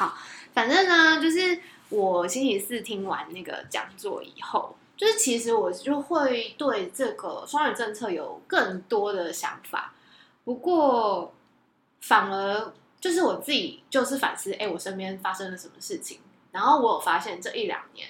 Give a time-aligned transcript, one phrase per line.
[0.00, 0.16] 好，
[0.54, 9.92] 反正呢，就是我星期四听完那个讲座以后，就是其实我就会对这个双语政策有更多的想法。
[10.42, 11.34] 不过，
[12.00, 16.20] 反而就是我自己就是反思，哎，我身边发生了什么事情？
[16.50, 18.08] 然后我有发现这一两年，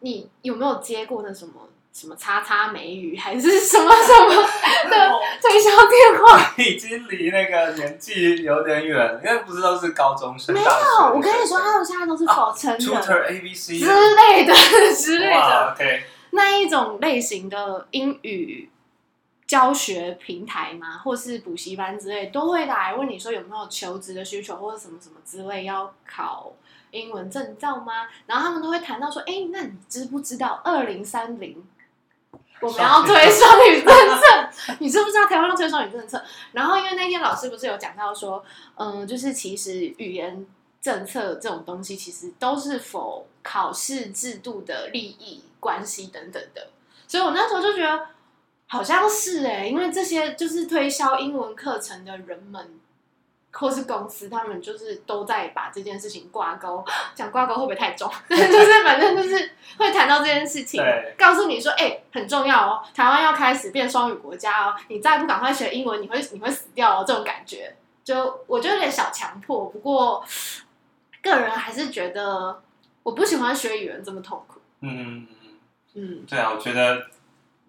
[0.00, 1.68] 你有没有接过那什么？
[1.92, 4.46] 什么叉叉美语还是什么什么
[4.84, 6.54] 的推销电话？
[6.56, 10.54] 已经离那个年纪有点远，因为不是都是高中生。
[10.54, 10.68] 没有，
[11.14, 14.54] 我跟你说，他们现在都是否称的，Tutor A B C 之类的
[14.94, 15.72] 之类的。
[15.74, 18.70] OK，那一种类型的英语
[19.46, 26.52] 教学平台嘛，或是补习班之类，都会来问你说有没有求职的需求，或者什么什么之类，要考
[26.90, 28.08] 英文证照吗？
[28.26, 31.64] 然后他们都会谈到说，哎，那你知不知道二零三零？
[32.60, 36.22] 我们要推双语政策，你知不知道台湾要推双语政策？
[36.52, 38.44] 然后因为那天老师不是有讲到说，
[38.76, 40.46] 嗯，就是其实语言
[40.80, 46.68] 政策这种东西，其实都是否考试制度的利益关系等等的，
[47.06, 48.06] 所以我那时候就觉得
[48.66, 52.80] 好像是哎，因为这些就是推销英文课程的人们。
[53.58, 58.10] 或是公司，他们就是都在把这件事情挂钩，讲挂钩会不会太重？
[58.28, 60.82] 就是 反正就是会谈到这件事情，
[61.16, 69.66] 告诉你说，哎，很重要哦，台湾要开始变双语国家哦，你再不赶快学英文，你会你会死掉哦，这种感觉，就我就有点小强迫。
[69.66, 70.22] 不过
[71.22, 72.62] 个人还是觉得，
[73.02, 74.60] 我不喜欢学语言这么痛苦。
[74.80, 75.58] 嗯嗯嗯
[75.94, 77.06] 嗯，对啊，我觉得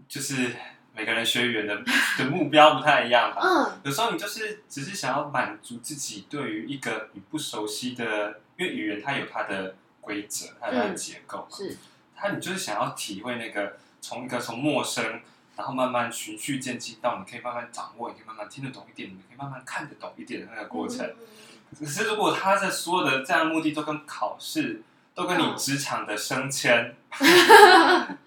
[0.07, 0.53] 就是。
[0.97, 1.75] 每个人学语言的
[2.17, 3.41] 的目标不太一样吧？
[3.43, 11.77] 嗯，有时候你就是只是想要满足自己对于一个你不熟悉的，因为语言它有它的规则，它有它的结构嘛，是
[12.15, 15.21] 它你就是想要体会那个从一个从陌生，
[15.55, 21.07] 然后慢慢循序渐进到你可以慢慢掌握，你可以慢慢听得懂一点，你可以慢慢看得懂一点的那个过程。
[21.79, 24.81] 可是如果他的所有的这样的目的都跟考试，
[25.13, 26.95] 都跟你职场的升迁，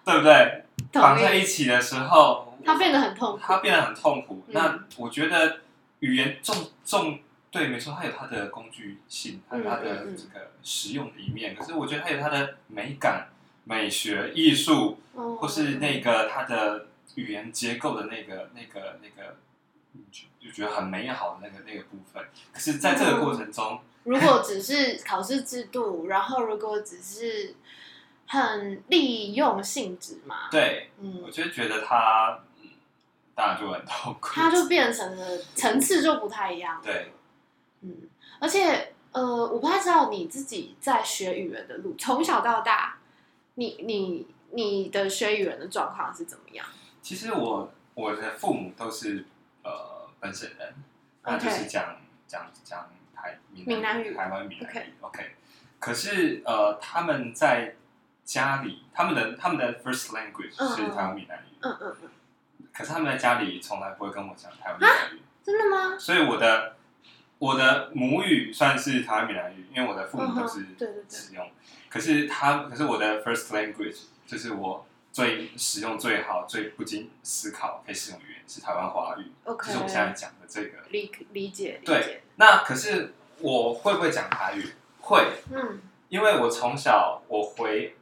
[0.04, 0.64] 对不对？
[0.92, 2.46] 绑在一起的时候。
[2.64, 4.42] 他变得很痛苦，他变得很痛苦。
[4.48, 5.60] 那我觉得
[6.00, 7.18] 语言重重
[7.50, 11.52] 对，没错，它有它的工具性，它有它的这个实用的一面。
[11.56, 13.26] 可是我觉得它有它的美感、
[13.64, 16.86] 美学、艺术，或是那个它的
[17.16, 19.36] 语言结构的那个、那个、那个，
[20.12, 22.24] 就就觉得很美好的那个那个部分。
[22.52, 27.56] 可是在这个过程中，如果只是考试制度，然后如果只是
[28.28, 32.38] 很利用性质嘛，对，嗯，我就觉得它。
[33.40, 36.80] 那就很痛苦， 它就变成了层次就不太一样。
[36.82, 37.12] 对，
[37.80, 37.96] 嗯，
[38.38, 42.98] 而且呃，我不太知道你自己在学语言的路，从小到大，
[43.54, 46.66] 你你你的学语言的状况是怎么样？
[47.00, 49.24] 其实我我的父母都是
[49.64, 50.74] 呃本省人，
[51.24, 51.96] 那就是讲
[52.26, 54.92] 讲讲台闽南语，台湾闽南语。
[55.00, 55.34] OK，
[55.78, 57.74] 可是呃他们在
[58.24, 61.56] 家里，他们的他们的 first language 是台湾闽南语。
[61.62, 62.08] 嗯嗯嗯。
[62.72, 65.98] 可是他们在家里从来不会跟我讲台湾闽南语，真的吗？
[65.98, 66.76] 所以我的
[67.38, 70.66] 我的母语算是台湾闽南语，因为我的父母都是
[71.08, 71.50] 使用。
[71.88, 81.80] 可是他，可是我的 first language 就是我最使用最好、最不经思考可以使用语言是台湾华语，就是我现在讲的这个理理解。
[81.84, 84.64] 对，那可是我会不会讲台语？
[85.00, 87.96] 会，嗯，因为我从小我回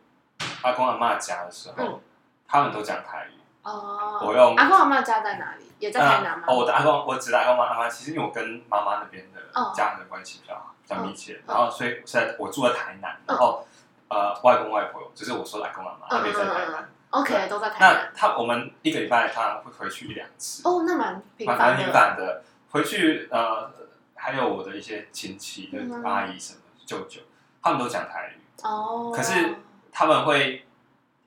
[0.62, 2.02] 阿公阿妈家的时候，
[2.46, 3.37] 他们都讲台语。
[3.68, 5.64] 哦，我用阿公阿妈家在哪里？
[5.78, 6.44] 也在台南吗？
[6.48, 9.40] 哦，我的阿公，我指的阿公阿妈，其实因为我跟妈妈那边的
[9.72, 13.64] 家人的关系比较好，比较密切，然后所以现在我住在台南，然后
[14.08, 17.94] 呃，外公外婆就是我说的阿公阿妈，他们在台南，OK，都在台南。
[17.94, 22.42] 那他我们一个礼拜他会回去一两次，哦，那蛮蛮频繁的。
[22.70, 23.70] 回去呃，
[24.14, 27.20] 还有我的一些亲戚的阿姨什么舅舅，
[27.62, 29.54] 他们都讲台语哦，可是
[29.92, 30.64] 他们会。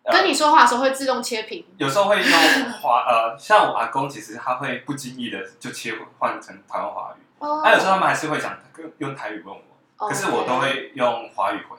[0.04, 7.22] 跟你说话的时候会自动切屏，有时候会用华 呃，像我阿公，其实他会不经意的就切换成台湾华语。
[7.40, 7.62] 哦。
[7.64, 8.58] 他有时候他们还是会讲
[8.98, 11.78] 用台语问我，可是我都会用华语回，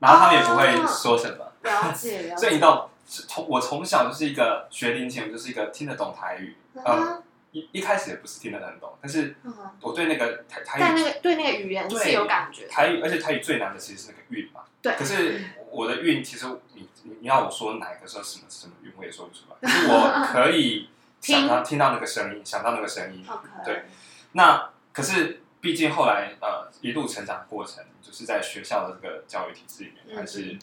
[0.00, 1.46] 然后他们也不会说什么。
[1.62, 2.36] 了解了解。
[2.36, 7.22] 所以你到从我从小就是一个学龄前我就是一个听得懂台语，呃，
[7.58, 9.34] 一一开始也不是听得很懂，但是
[9.80, 12.66] 我对那个台台语，在那个对那个语言是有感觉。
[12.68, 14.62] 台语，而且台语最难的其实是那个韵嘛。
[14.82, 14.94] 对。
[14.96, 16.88] 可是我的韵其实你。
[17.20, 19.56] 你要我说哪个说什么什么韵，我也说不出来。
[19.60, 20.90] 可是我可以
[21.22, 23.24] 想到听到那个声音，想到那个声音。
[23.64, 23.84] 对，
[24.32, 30.58] 那可是毕竟后来呃一路成长过程，就是在学校的这个教育体制里面，还是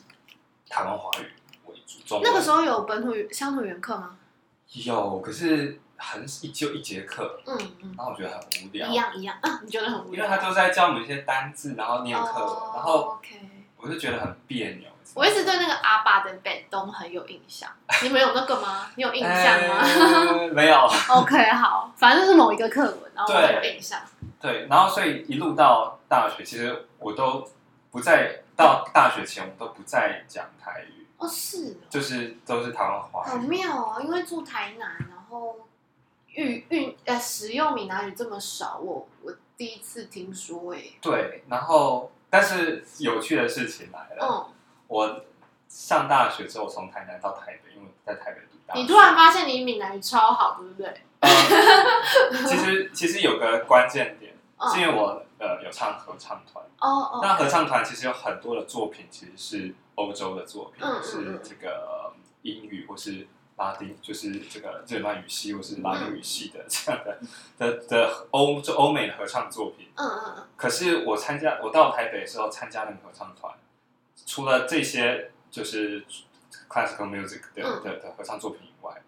[0.68, 1.32] 台湾华语
[1.66, 1.76] 为
[2.06, 2.20] 主。
[2.22, 4.18] 那个时候有本土语乡土语言课吗？
[4.74, 10.16] 有，可是很一就一节课，嗯嗯，然后我觉得很无聊一，样一样啊， 你觉得很无聊？
[10.16, 13.40] 因为他都在教我们一些单字，然后念课文，哦然后 OK。
[13.78, 14.90] 我就觉得很别扭。
[15.14, 17.70] 我一直对那个阿爸的北东很有印象，
[18.02, 18.90] 你们有那个吗？
[18.96, 20.78] 你有印象吗、呃 没有。
[21.10, 24.00] o k 好，反正就是某一个课文，然后有印象。
[24.40, 27.46] 对，然后所以一路到大学，其实我都
[27.92, 33.48] 不在到大学前，我都不再讲台语，哦，是哦，就是都是台湾话好语。
[33.48, 35.58] 妙哦，因为住台南，然后
[36.34, 40.84] 运运呃使用闽南语这么少，我我第一次听说哎。
[41.02, 44.54] 对，然后但是有趣的事情来了，嗯，
[44.88, 45.22] 我
[45.68, 48.82] 上大学之后从台南到台北，因为在台北读大学。
[48.82, 51.02] 你突然发现你闽南语超好，对不对？
[51.20, 51.30] 呃
[52.48, 56.64] 其实其实有个关键点，嗯是因为我呃有唱合唱团。
[56.80, 63.26] 哦哦，那合唱团其实有很多的作品，其实是欧洲的作品，是嗯这个英语或是
[63.58, 67.20] 拉丁，就是这个日耳曼语系或是拉丁语系的这样的
[67.58, 69.90] 的的欧就欧美的合唱作品。
[69.96, 73.54] 嗯嗯嗯，可是我参加，我到台北的时候参加那个合唱团，
[74.26, 76.04] 除了这些就是
[76.70, 77.84] classical music 的、嗯。
[77.84, 79.02] 的的合唱作品以外，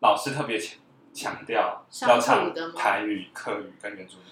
[0.00, 0.78] 老师特别强
[1.14, 4.24] 强调要唱台语、客语跟原住民，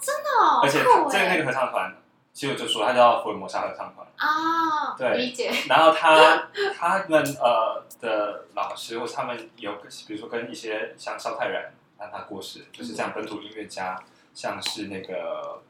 [0.00, 1.96] 真的哦，而且在那哎个合唱团，
[2.36, 4.06] 其实我就说他叫福尔摩沙合唱团。
[4.16, 5.16] 啊，对。
[5.16, 9.72] 理解，然后他 他们呃的老师或他们有
[10.06, 13.98] 比如说跟一些像萧泰然，让他过世，就是这样本土音乐家，
[14.34, 15.62] 像是那个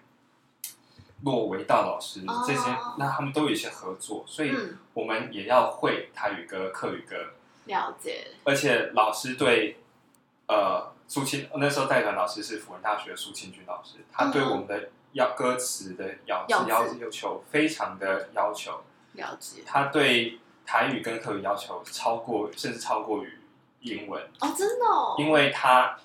[1.22, 2.42] 洛维道老师哦。
[2.44, 2.68] 这些，
[2.98, 7.16] 那他们都有一些合作，所以嗯，我们也要会台语歌、客语歌，
[7.66, 9.76] 了解，而且老师对
[10.48, 14.50] 呃苏青那时候带团老师是辅仁大学苏清君老师，他对嗯。
[14.50, 18.82] 我们的要歌词的咬咬字字要要求非常的要求。
[19.14, 23.38] 了解，他对台语跟客语要求超过，甚至超过于
[23.80, 25.96] 英文，哦，真的哦，因为他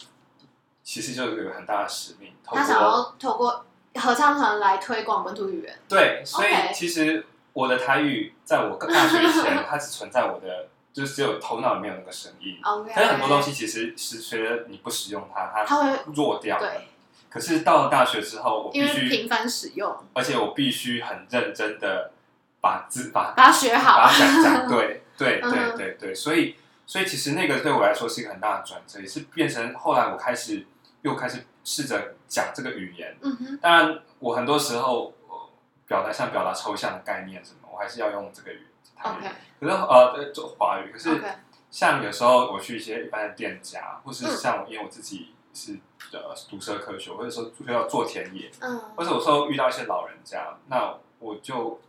[0.82, 3.66] 其实就有很大的使命，透他想要透过
[3.96, 12.58] 合唱团来推广本土语言，对，所以其实我的台语在我大学以前， 它只存在我的，就是只有头脑里面有那个声音。
[12.64, 16.58] OK，可是很多东西其实是随着你不使用它，它它会弱掉。
[16.58, 16.88] 对，
[17.32, 22.12] 可是到了大学之后，我因必须，为频繁使用，而且我必须很认真的
[22.60, 23.98] 把字把把它学好。
[23.98, 26.56] 把它讲讲对 对嗯对对对，所以
[26.86, 30.66] 所以其实那个对我来说是一个很大的转折，也是变成后来我开始
[31.04, 33.16] 又开始试着讲这个语言。
[33.22, 35.50] 嗯哼，当然，我很多时候呃
[35.88, 39.14] 表达像表达抽象的概念什么，我还是要用这个语台语。
[39.20, 39.30] OK
[39.60, 41.28] 可是呃，对做华语，可是 OK，
[41.70, 44.36] 像有时候我去一些一般的店家，或是嗯。
[44.36, 45.78] 像我因为我自己是
[46.12, 48.80] 呃读社科学，或者说需要做田野，嗯。
[48.96, 51.80] 或者有时候遇到一些老人家，那我就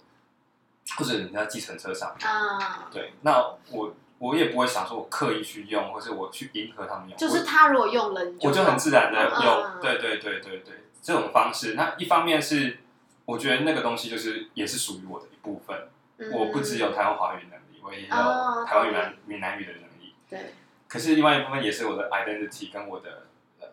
[0.96, 3.38] 或者人家计程车上，啊，对，那
[3.70, 9.80] 我我也不会想说我刻意去用，或是我去迎合他们用，就是他如果用了，你我我就很自然的嗯用，嗯。
[9.80, 11.74] 对对对对对，这种方式。
[11.74, 12.78] 那一方面是
[13.24, 15.88] 我觉得那个东西就是也是属于我的一部分，
[16.18, 20.14] 嗯我不只有台湾华语能力，我也有哦台湾闽南闽南语的能力。
[20.28, 20.54] 对，
[20.88, 23.16] 可是另外一部分也是我的 identity 跟我的呃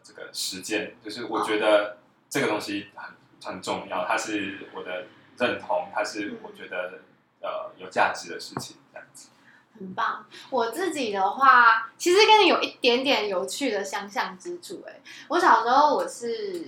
[0.10, 1.98] 这个实践，就是我觉得
[2.30, 3.14] 这个东西很
[3.44, 5.06] 很重要，它是我的
[5.38, 7.00] 认同，它是我觉得
[7.42, 9.30] 呃有价值的事情，这样子。
[9.78, 10.26] 很棒。
[10.50, 14.84] 我自己的话，其实跟你有一点点有趣的相像之处。
[14.88, 16.66] 哎，我小时候我是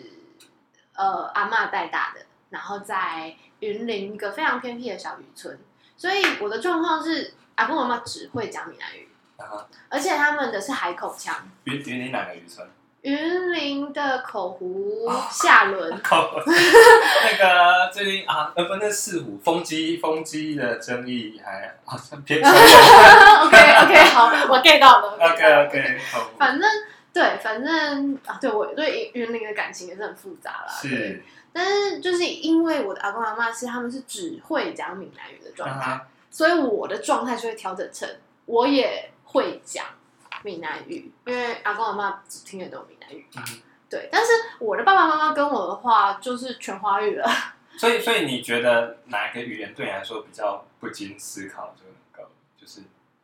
[0.93, 2.21] 呃阿妈带大的，
[2.51, 5.59] 然后在云林一个非常偏僻的小渔村，
[5.97, 11.49] 所以我的状况是阿公阿妈只会讲闽南语，啊，而且他们的是海口腔。
[11.65, 12.69] 云云林哪个渔村？
[13.01, 25.17] 云林的口湖下轮， 靠，那个最近啊，呃不，那四湖风机风机的争议还好像偏 OK OK，好，我 get 到了。
[25.19, 26.69] OK OK，好，反正
[27.11, 30.67] 对，反正啊，对我对云林的感情也是很复杂啦。
[30.83, 38.07] 对，是，但是就是因为我的阿公阿妈是他们是只会讲闽南语的状态，啊所以我的状态就会调整成
[38.45, 39.85] 我也会讲
[40.43, 43.43] 闽南语，因为阿公阿妈只听得懂闽南语嘛。
[43.49, 47.29] 嗯对，但是我的爸爸妈妈跟我的话就是全华语了。
[47.77, 51.93] 所以所以你觉得哪一个语言对你来说比较不经思考就能
[52.25, 52.83] 够，就是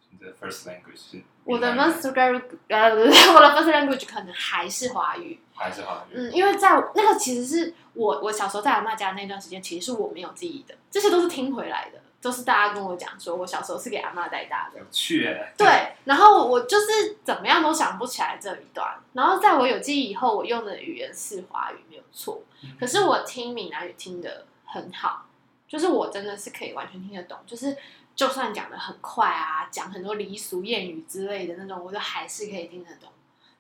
[0.10, 2.90] 你的 first language 是我的 first language，呃，
[3.34, 5.40] 我的 first language 可能还是华语。
[5.56, 6.16] 还是华语？
[6.16, 14.80] 嗯，因为在我那个其实是我我小时候在阿妈家那段时间，其实是我没有记忆的，这些都是听回来的，都是大家跟我讲说我小时候是给阿妈带大的。
[14.80, 18.98] 有趣欸，对，然后我就是怎么样都想不起来这一段。
[19.14, 22.42] 然后在我有记忆以后，我用的语言是华语，没有错。
[22.80, 25.26] 可是我听闽南语听得很好，
[25.68, 27.78] 就是我真的是可以完全听得懂，就是
[28.16, 33.10] 就算讲的很快啊，讲很多俚俗谚语之类的那种，我都还是可以听得懂。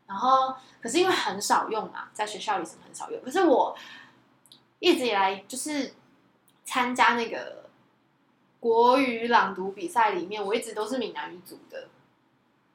[0.08, 3.22] 然后可是因为很少用嘛，在学校里什么很少用。
[3.24, 3.78] 可是我
[4.80, 5.94] 一直以来就是
[6.64, 7.66] 参加那个
[8.60, 11.88] 国语朗读比赛里面，我一直都是闽南语组的。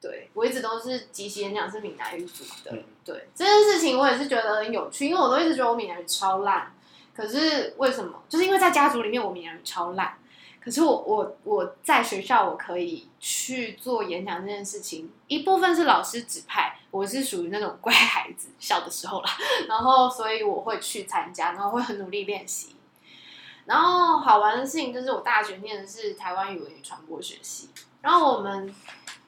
[0.01, 2.71] 对我一直都是即席演讲是闽南语组的。
[2.71, 6.73] 嗯对这件事情，我也是觉得很有趣，因为我都一直觉得我闽南语超烂。
[7.13, 8.23] 可是为什么？
[8.27, 10.17] 就是因为在家族里面我闽南语超烂。
[10.61, 19.29] 可是我我我在学校我可以去做演讲这件事情，一部分是老师指派，我是属于那种乖孩子，小的时候啦，
[19.67, 22.77] 然后所以我会去参加，然后会很努力练习。
[23.65, 27.69] 然后好玩的事情就是我大学念的是台湾语文与传播学系，
[28.01, 28.67] 然后我们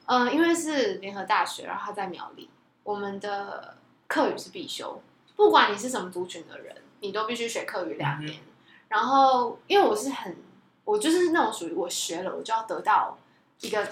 [0.06, 2.48] 嗯、呃因为是联合大学，然后它在苗栗，
[2.82, 3.76] 我们的
[4.06, 5.02] 课语是必修，
[5.34, 8.40] 不管你是什么族群的人，你都必须学课语两年。
[8.88, 10.36] 然后因为我是很，
[10.84, 13.18] 我就是那种属于我学了我就要得到
[13.60, 13.88] 一个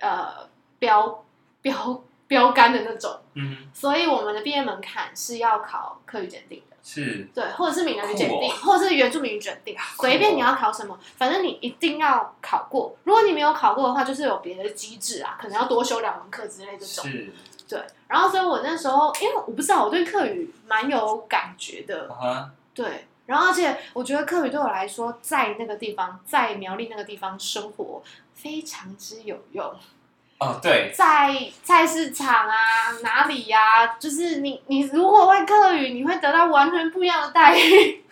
[0.00, 1.24] 呃标
[1.62, 7.28] 标标杆的那种，嗯，所以我们的毕业门槛是要考课语检定的，是。
[7.34, 8.54] 对，或者是闽南语检定，哦。
[8.62, 12.96] 或者是原住民语检定，随便你要考什么，反正你一定要考过。
[13.04, 17.04] 如果你没有考过的话，就是有别的机制啊，可能要多修两门课之类这种。
[17.04, 17.32] 是，
[17.68, 22.08] 对，然后所以我那时候，因为我不知道我对课语蛮有感觉的，
[22.74, 28.02] 对，然后而且我觉得课语对我来说，在那个地方，在苗栗那个地方生活
[28.34, 29.74] 非常之有用。
[30.42, 31.32] 哦，对，在
[31.62, 32.56] 菜市场啊，
[33.04, 38.02] 哪里呀、就是你你如果会客语，你会得到完全不一样的待遇。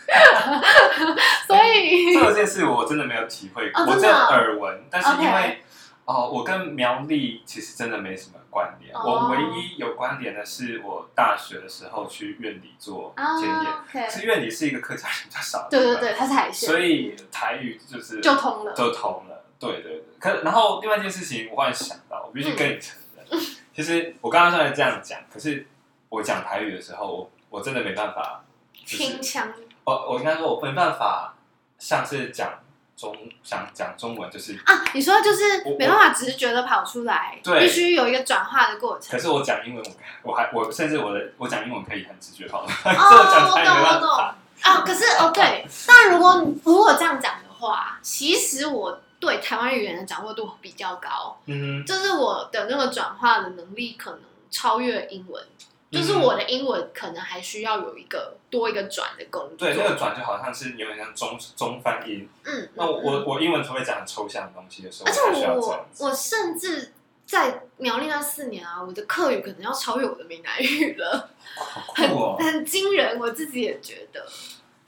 [1.49, 5.60] 所以这件事我真的没有体会过，我只耳闻，但是因为
[6.04, 18.72] 哦，我跟苗栗其实真的没什么关联，哦我唯一有关联的是我大学的时候去院里做检验，啊，OK，是院里是一个客家人比较少的对，对对，它是海鲜，所以台语就是就通了。
[18.72, 20.04] 就通了，对对对。
[20.21, 22.97] 可然后另外一件事情，我忽然想到，我必须跟你承
[23.31, 23.41] 认，
[23.75, 25.67] 其实我刚刚虽然这样讲，可是
[26.11, 28.45] 我讲台语的时候，我我真的没办法，
[28.85, 29.50] 就是拼腔
[29.85, 31.35] 我我应该说，我没办法
[31.79, 32.53] 像是讲
[32.95, 39.19] 中想讲中文，就是啊，你说就是我没办法直觉的跑出来，对必须有一个转化的过程可。
[39.19, 39.83] 是我讲英文，
[40.23, 44.37] 我我还我甚至我的我讲英文可以很直觉跑，这哦，我懂我懂法。
[44.61, 55.45] 啊，可是哦对，但如果如果这样讲的话，其实我对台湾语言的掌握度比较高，嗯就是我的那个转化的能力可能超越英文，
[55.91, 59.59] 就是嗯我的英文可能还需要有一个多一个转的工作。
[59.59, 62.27] 对，那个转就好像是有点像中中翻英。
[62.45, 65.87] 嗯，那我嗯我我英文除非讲很抽象的东西的时候，而且我我。
[65.99, 66.93] 我甚至
[67.27, 72.45] 在苗栗那四年啊，我的课语可能要超越我的闽南语了，好很！
[72.45, 74.27] 很惊人，我自己也觉得。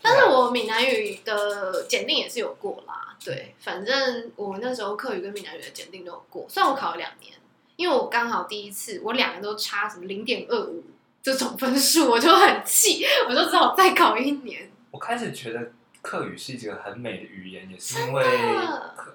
[0.03, 7.33] 但是我闽南语的检定也是有过啦，对，反正我那时候课语跟闽南语的检定都有过，虽然我考了两年，
[7.77, 10.83] 因为我刚好第一次我两个都差什么零点二五
[11.23, 14.71] 这种分数，我就很气， 我就只好再考一年。
[14.91, 18.25] 我开始觉得课语是一个很美的语言，也是因为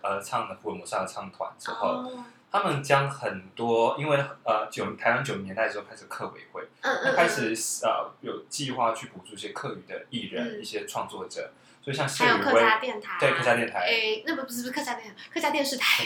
[0.01, 11.51] 呃唱了福尔摩沙的唱团之后，哦，他们将很多因为呃九台湾九零年代的时候开始客委会，嗯嗯，开始呃有计划去补助一些客语的艺人、嗯一些创作者，
[11.83, 13.79] 所以像谢还有客宇威，家电台，对客家电台。
[13.79, 16.05] 哎，那不不是不是客家电台，客家电视台，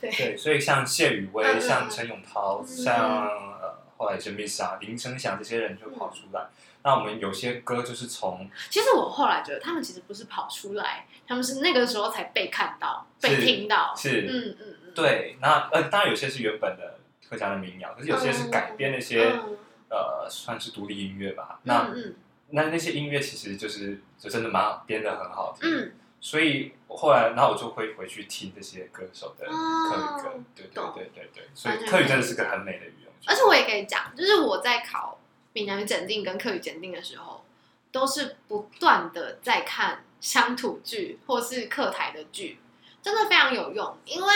[0.00, 2.66] 对，对，所以像谢宇威、嗯嗯像陈永涛、嗯。
[2.66, 3.28] 像
[3.60, 6.46] 呃后来是 Miss 啊林声祥这些人就跑出来。
[6.84, 13.94] 那我们有些歌就是从其实我后来觉得他们其实不是跑出来，他们是那个时候才被看到、被听到。
[13.96, 19.58] 是、嗯嗯嗯，对，那呃当然有些是原本的客家的民谣，可是有些是改编那些、嗯
[19.90, 21.60] 呃算是独立音乐吧。
[21.64, 22.14] 那、嗯
[22.54, 25.70] 那那些音乐其实就是就真的蛮好编的很好听。
[25.70, 25.92] 嗯
[26.24, 33.10] 所以后来，然后我就会回去听这些歌手的客语歌，哦对对懂对对对，所以客语真的是个很美的语言。
[33.26, 35.18] 而且我也可以讲，就是我在考
[35.52, 37.44] 闽南语检定跟客语检定的时候，
[37.90, 42.60] 都是不断的在看乡土剧或是客台的剧，
[43.02, 43.98] 真的非常有用。
[44.04, 44.32] 因为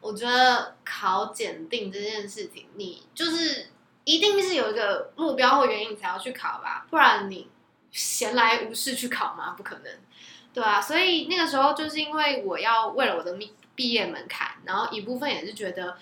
[0.00, 3.68] 我觉得考检定这件事情，你就是
[4.04, 7.48] 一定是有一个目标或原因才要去考吧，不然你
[7.90, 9.54] 闲来无事去考吗？
[9.56, 9.92] 不可能，
[10.52, 10.80] 对啊。
[10.80, 15.96] 所以那个时候就是因为我要为了我的毕毕业门槛，然后一部分也是觉得。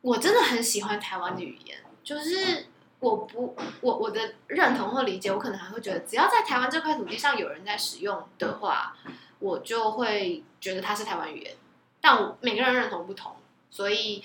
[0.00, 2.66] 我真的很喜欢台湾的语言，就是
[3.00, 8.96] 我不我我的认同或理解，我可能还会觉得，只要在台湾这块土地上有人在使用的话，
[9.40, 11.56] 我就会觉得它是台湾语言。
[12.00, 13.36] 但我每个人认同不同，
[13.70, 14.22] 所以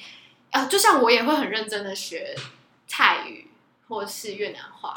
[0.51, 2.35] 啊，就像我也会很认真的学
[2.87, 3.49] 泰语
[3.87, 4.93] 或是越南话，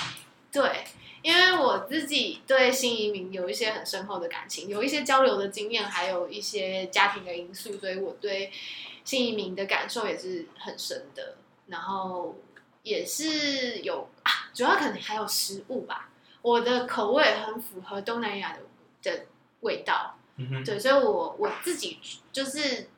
[0.52, 0.84] 对，
[1.22, 8.52] 因为我自己对新移民有一些很深厚的感情，有一些交流的经验，还有一些家庭的因素，所以我对
[9.04, 11.36] 新移民的感受也是很深的。
[11.68, 12.36] 然后
[12.84, 16.10] 也是有啊，主要可能还有食物吧。
[16.42, 18.60] 我的口味很符合东南亚的
[19.02, 19.26] 的
[19.62, 21.98] 味道，嗯哼，对，所以我我自己
[22.32, 22.88] 就是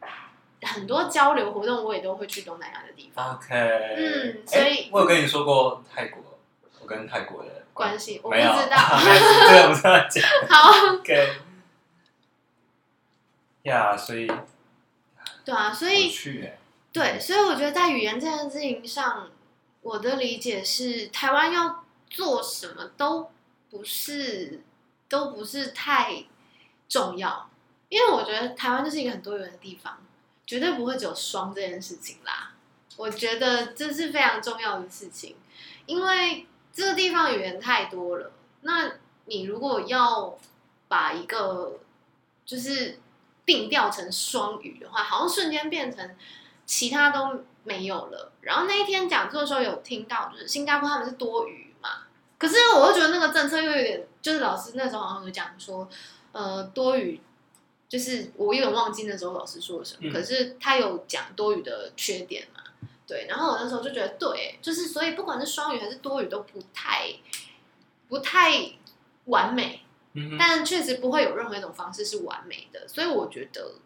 [0.62, 3.34] 很多交流活动，我也都会去东南亚的地方。
[3.36, 3.54] OK，
[3.96, 6.22] 嗯所以诶我有跟你说过泰国，
[6.80, 8.76] 我跟泰国的关系我不没有，知道
[9.48, 10.24] 这个不是要讲。
[10.50, 11.32] 好，OK，
[13.62, 14.26] 呀所以
[15.44, 16.12] 对啊，所以
[16.92, 19.30] 对，所以我觉得在语言这件事情上，
[19.82, 23.30] 我的理解是，台湾要做什么都
[23.70, 24.60] 不是
[25.08, 26.24] 都不是太
[26.88, 27.50] 重要，
[27.88, 29.98] 因为我觉得台湾就是一个很多元的地方，
[30.46, 32.52] 绝对不会只有双这件事情啦。
[32.96, 35.36] 我觉得这是非常重要的事情，
[35.86, 38.32] 因为这个地方语言太多了。
[38.62, 38.92] 那
[39.26, 40.36] 你如果要
[40.88, 41.78] 把一个
[42.44, 42.98] 就是
[43.46, 46.16] 定调成双语的话，好像瞬间变成
[46.66, 48.32] 其他都没有了。
[48.40, 51.90] 然后那一天讲座的时候有听到，就是新加坡他们是多语嘛，
[52.38, 55.88] 可是我又觉得那个政策又有点，就是老师那时候好像有讲说，
[56.38, 57.20] 呃，多语。
[57.88, 62.60] 就是我有点忘记那时候老师说了什么，嗯可是他有讲多语的缺点嘛，
[63.06, 67.14] 对，然后我那时候就觉得对，就是所以不管是双语还是多语都不太
[68.06, 68.72] 不太
[69.24, 69.80] 完美，
[70.12, 73.76] 嗯，但确实不会有任何一种方式是完美的，所以我觉得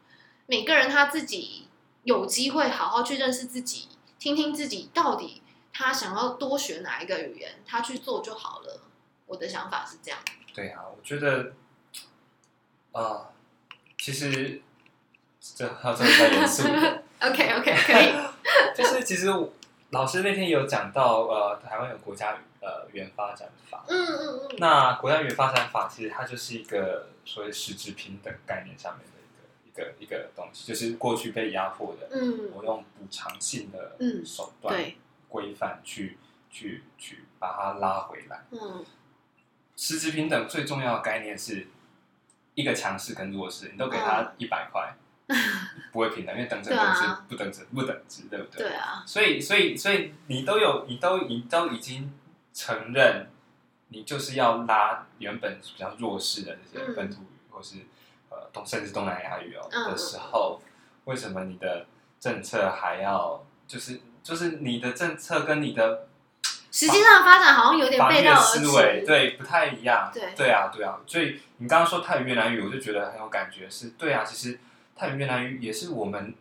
[0.46, 1.68] 每个人他自己
[2.02, 3.86] 有机会好好去认识自己，
[4.18, 5.42] 听听自己到底
[5.72, 8.80] 他想要多学哪一个语言，他去做就好了。
[9.26, 10.18] 我的想法是这样。
[10.52, 11.52] 对啊，我觉得
[12.92, 13.30] 啊，
[13.98, 14.60] 其实
[15.40, 17.02] 这要这么太严肃了。
[17.20, 18.12] OK OK 可以。
[18.76, 19.28] 就是其实
[19.90, 23.84] 老师那天有讲到，呃，台湾有国家呃原发展法。
[23.88, 24.56] 嗯嗯嗯。
[24.58, 29.18] 那国家原发展法其实它就是一个所谓实质平等概念上面的
[29.64, 34.96] 一个一个一个东西，就是过去被压迫的，嗯我用补偿性的嗯手段、对，
[35.28, 36.18] 规范去
[36.50, 38.44] 去去把它拉回来。
[38.50, 38.84] 嗯
[39.74, 41.66] 实质平等最重要的概念是
[42.54, 44.94] 一个强势跟弱势，你都给他一百块，
[45.92, 46.94] 不会平等，因为等值对啊。
[46.94, 48.68] 等值不等值不等值，对不对？
[48.68, 52.12] 对啊，所以，所以，所以你都有，你都你都已经
[52.52, 53.28] 承认，
[53.88, 56.94] 你就是要拉原本比较弱势的这些嗯。
[56.94, 57.76] 本土语，或是
[58.30, 59.90] 呃东甚至东南亚语哦、嗯。
[59.90, 60.60] 的时候，
[61.04, 61.86] 为什么你的
[62.20, 66.08] 政策还要就是就是你的政策跟你的
[66.72, 69.06] 实际上发展好像有点背道而思维驰。
[69.06, 70.10] 对不太一样？
[70.12, 70.98] 对对啊，对啊。
[71.06, 74.58] 所以你刚刚说泰语越南语，我就觉得很有感觉是，对啊，其实
[74.96, 76.34] 泰语越南语也是我们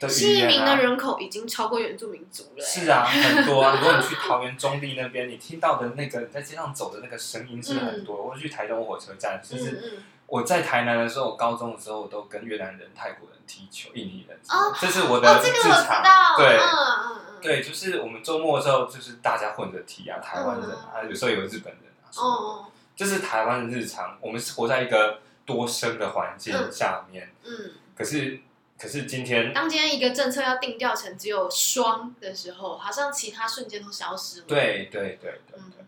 [0.00, 0.76] 的语言啊西移民的。
[0.76, 2.80] 人口已经超过原住民族了、欸。
[2.82, 3.78] 是啊，很多啊。
[3.78, 8.16] 如果你去桃园中地那边，你听到的那个你在街上走的那个声音是很多。
[8.16, 10.04] 我去台东火车站，就是嗯嗯。
[10.26, 15.88] 我在台南的时候，我高中的时候，我都跟越南人、泰国人踢球，印尼人，哦这是我的哦，这个我知。
[16.02, 16.36] 道。
[16.36, 17.25] 对、嗯嗯嗯。
[17.46, 24.18] 对，就是我们周末的时候，就是大家混着踢啊，台湾人嗯啊，有时候有日本人啊，什么的哦，这是台湾的日常。
[24.20, 27.70] 我们是活在一个多生的环境嗯下面，嗯。
[27.96, 28.40] 可是
[28.78, 35.84] 可是今天当今天一个政策要定调成只有双的时候，好像其他瞬间都消失了。，对对对对嗯对，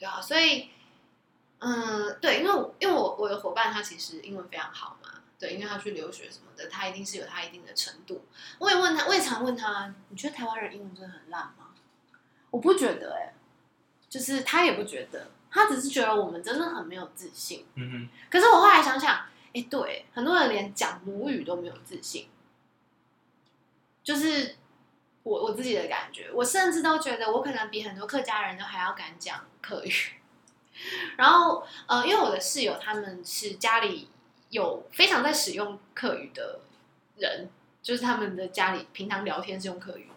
[0.00, 0.70] 对啊，所以，
[1.60, 5.05] 嗯，对，因为因为我我的伙伴他其实英文非常好嘛，
[5.38, 8.24] 对，因为他去留学什么的，他一定是有他一定的程度。
[8.58, 11.74] 我也问他，我也常问他，你觉得台湾人英文真的很烂吗？
[12.50, 13.34] 我不觉得、哎，
[14.08, 17.66] 就是他也不觉得，他只是觉得我们真的很没有自信。
[17.74, 22.28] 嗯哼，可是我后来想想，哎、对，很多人连讲母语都没有自信，
[24.02, 24.56] 就是
[25.22, 29.92] 我我自己的感觉，我甚至都觉得我可能比很多客家人都还要敢讲客语。
[31.16, 34.08] 然后呃，因为我的室友他们是家里
[34.50, 36.60] 有非常在使用客语的
[37.16, 37.48] 人，
[37.82, 40.08] 就是他们的家里平常聊天是用客语，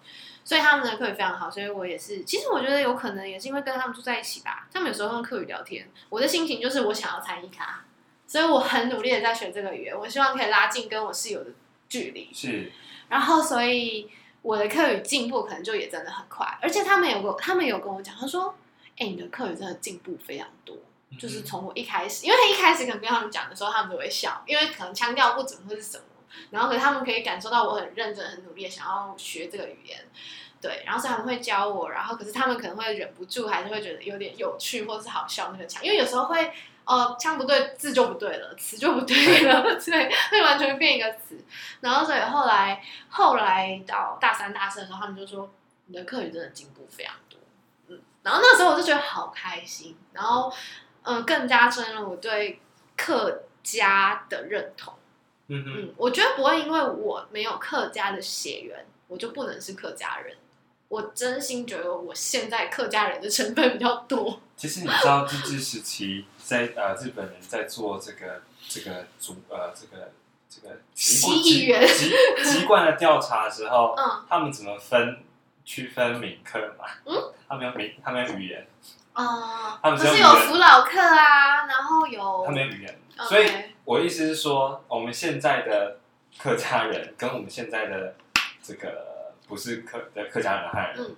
[0.43, 7.83] 所以他们的客语非常好，所以我也是，其实我觉得有可能也是因为跟他们住在一起吧，他们有时候用客语聊天，我的心情就是我想要参与他，
[8.27, 11.51] 所以我很努力的在学这个语言，我希望可以拉近跟我室友的
[11.87, 12.71] 距离，是
[13.09, 14.09] 然后所以
[14.41, 18.55] 我的课语进步可能就也真的很快，而且他们有个他们有跟我讲，他说
[18.97, 20.77] ：“哎、你的课语真的进步非常多。”
[21.17, 26.03] 就是从我一开始，因为他一开始可能跟他们讲的时候，他们都会笑，因为可能腔调不准或是什么，
[26.51, 29.99] 然后可是他们可以感受到我很认真、很努力的想要学这个语言，
[30.61, 36.51] 对，然后所以他们会教我，然后可是他们可能会忍不住，还是会觉得有点有趣或是好笑那个腔，因为有时候会
[36.85, 41.43] 呃腔不对，字就不对了，词就不对了， 对，会完全变一个词，
[41.81, 45.49] 然后所以后来后来到大三、大四的时候，他们就说
[45.87, 47.39] 你的课语真的进步非常多，
[47.87, 50.55] 嗯，然后那时候我就觉得好开心，然后嗯、
[51.03, 52.59] 呃更加深了我对
[52.95, 54.93] 客家的认同。
[55.47, 60.35] 嗯，嗯，我觉得不会因为我没有客家的血缘，我就不能是客家人。
[60.87, 64.41] 我真心觉得我现在客家人的成分比较多。
[64.57, 70.11] 其实你知道日治时期在呃日本人在做这个这个族呃这个
[70.49, 72.11] 这个籍贯蜥蜴园籍
[72.43, 75.19] 籍贯的调查的时候，嗯他们怎么分
[75.63, 76.85] 区分闽客嘛？
[77.05, 78.67] 嗯，他们有闽，他们有语言，
[79.25, 80.27] 啊，他们不是有语言。
[80.27, 82.99] 有福老客啊，然后有他们有语言。
[83.27, 83.49] 所以
[83.85, 85.97] 我意思是说，我们现在的
[86.37, 88.15] 客家人跟我们现在的
[88.63, 91.15] 这个不是客的客家人的汉人，嗯。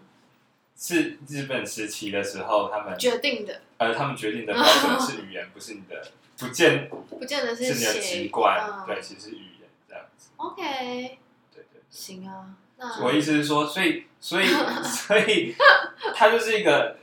[0.84, 6.02] 是日本时期的时候，他们决定的，呃，他们决定的标准 是语言，不是你的，
[6.40, 8.86] 不见不见得是你的写籍贯，嗯。
[8.88, 10.64] 对，其实是语言这样子，OK，
[11.54, 11.84] 对对。
[11.92, 14.48] 行啊，那我意思是说，所以所以
[14.84, 15.54] 所以，
[16.16, 16.98] 它就是一个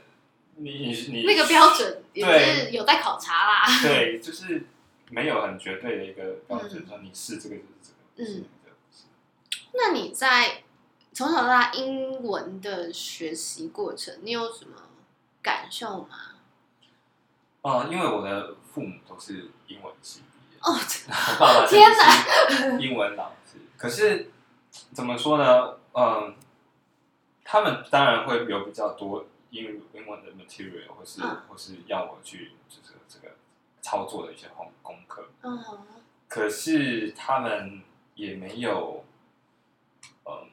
[0.59, 3.63] 你你你那个标准也是有待考察啦。
[3.81, 4.65] 对，就是
[5.09, 7.67] 没有很绝对的一个标准，嗯说你是这个就是
[8.15, 8.45] 这个，嗯
[9.73, 10.63] 那你在
[11.13, 14.75] 从小到大英文的学习过程，你有什么
[15.41, 16.17] 感受吗？
[17.61, 20.79] 哦、因为我的父母都是英文系毕业，哦，
[21.39, 23.57] 爸爸天哪，英文老师。
[23.77, 24.31] 可是
[24.93, 25.77] 怎么说呢？
[25.93, 26.35] 嗯，
[27.43, 33.35] 他们当然会有比较多英英文的 material，或是、嗯或是要我去就是这个
[33.81, 35.29] 操作的一些功功课。
[35.43, 35.59] 嗯
[36.27, 37.81] 可是他们
[38.13, 39.03] 也没有，
[40.25, 40.47] 嗯，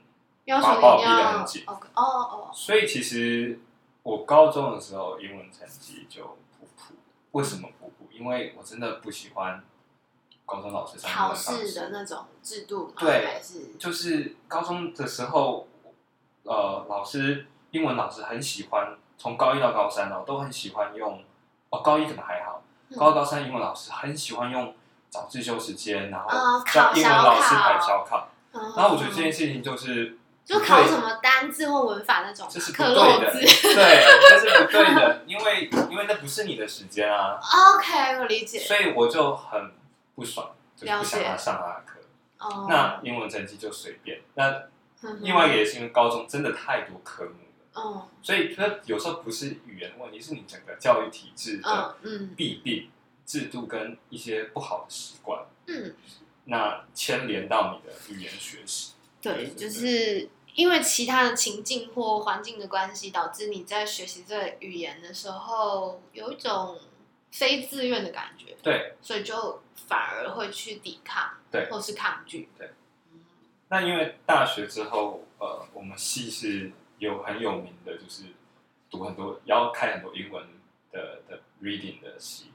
[0.47, 3.61] 要求把把我你要逼得很紧哦哦，所以其实
[4.03, 6.25] 我高中的时候英文成绩就
[6.59, 6.95] 普普。
[7.33, 8.09] 为什么普普？
[8.11, 9.63] 因为我真的不喜欢
[10.47, 12.95] 高中老师上英考试的那种制度？
[12.99, 15.69] 对还是就是高中的时候，
[16.45, 21.23] 呃，老师英文老师很喜欢，从高一到高三哦，都很喜欢用。
[21.69, 24.75] 哦，高一可能还好，嗯高二高三英文老师很喜欢用
[25.11, 28.29] 早自修时间，然后哦叫英文老师考小考排小考。
[28.53, 33.41] 嗯然后我觉得这件事情就是就考什么单字或文法那种这是不对的，对，
[34.31, 37.39] 这是不对的，因为因为那不是你的时间啊
[37.75, 38.61] ，OK，我理解。
[38.61, 39.73] 所以我就很
[40.15, 41.99] 不爽，就不想他上他的课。
[42.39, 44.21] 哦，那英文成绩就随便。
[44.35, 44.63] 那
[45.21, 47.46] 另外一个也是因为高中真的太多科目了。
[47.77, 48.09] 嗯。
[48.23, 51.97] 所以它有时候不是语言的问题，是你整个教育体制的
[52.37, 52.91] 弊病、
[53.25, 55.95] 制度跟一些不好的习惯，嗯，
[56.45, 58.93] 那牵连到你的语言学习。
[59.21, 66.79] 对，就是因为其他的情境或环境的关系，导致你在学习这个语言的时候有一种
[67.33, 71.69] 非自愿的感觉，对，所以就反而会去抵抗，对。
[71.71, 72.71] 或是抗拒，对。
[73.13, 73.21] 嗯。
[73.69, 78.25] 那因为大学之后，呃，我们系是有很有名的，就是
[78.91, 80.45] 读很多要看很多英文
[80.91, 82.53] 的的 reading 的系，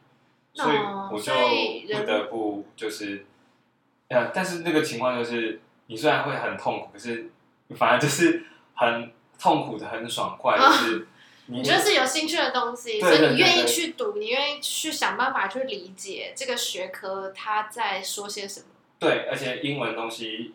[0.53, 3.25] 所以哦我就不得不就是，
[4.09, 7.31] 呃，但是那个情况就是，你虽然会很痛苦，可是
[7.75, 11.07] 反而就是很痛苦的很爽快，就是
[11.47, 18.65] 你你就是有兴趣的东西，对对对所以你愿意去读，你愿意去想办法去理解这个学科它在说些什么。
[18.99, 20.53] 对，而且英文东西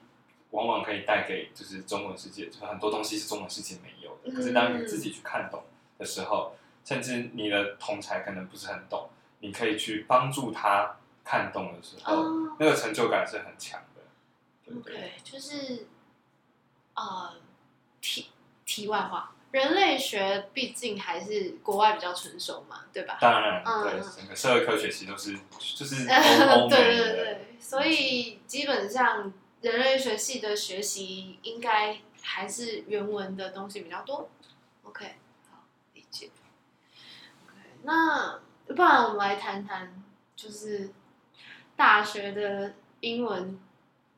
[0.50, 4.30] 往往可以带给就是中文世界，就是很多东西是中文世界没有的。
[4.37, 5.62] 可是当你自己去看懂
[5.98, 6.52] 的时候，
[6.85, 9.09] 甚至你的同才可能不是很懂，
[9.40, 14.02] 你可以去帮助他看懂的时候，哦那个成就感是很强的。
[14.64, 15.87] 对不对？OK，就是
[16.94, 17.35] 呃，
[18.00, 18.30] 题
[18.64, 23.18] 题外话，人类学毕竟还是国外比较成熟嘛，对吧？
[23.20, 25.38] 当然，嗯对嗯整个社会科学系都是
[25.76, 34.28] 就是 欧欧对对对，所以基本上人类学系的学习应该还是原文的东西比较多。
[34.84, 35.16] OK，
[35.50, 35.58] 好，
[35.94, 36.30] 理解。
[37.44, 38.38] OK，那
[38.74, 40.02] 不然我们来谈谈，
[40.36, 40.90] 就是
[41.74, 43.58] 大学的英文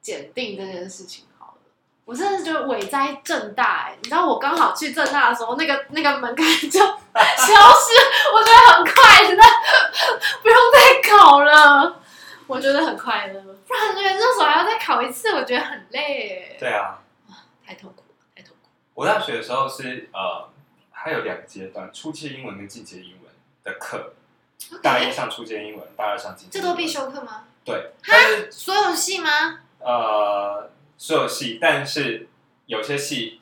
[0.02, 1.60] 检定这件事情好了。
[2.04, 7.92] 我真的是觉得伟哉正大哎、你知道我刚好去正大的时候，那个那个门槛就消失，
[8.32, 9.42] 我觉得很快乐，
[10.42, 12.02] 不用再考了，
[12.48, 13.40] 我觉得很快乐。
[13.40, 16.98] 不然觉得那时候还要再考一次，我觉得很累哎，对啊。
[17.64, 18.68] 太痛苦了，太痛苦。
[18.94, 20.48] 我大学的时候是呃，
[20.90, 23.32] 还有两个阶段，初阶英文跟进阶英文
[23.62, 24.14] 的课。
[24.82, 26.66] 大一上初阶英文，大二上进阶这。
[26.66, 27.44] 都必修课吗？
[27.64, 29.60] 对，但是所有系吗？
[29.78, 32.28] 呃，所有系，但是
[32.66, 33.40] 有些系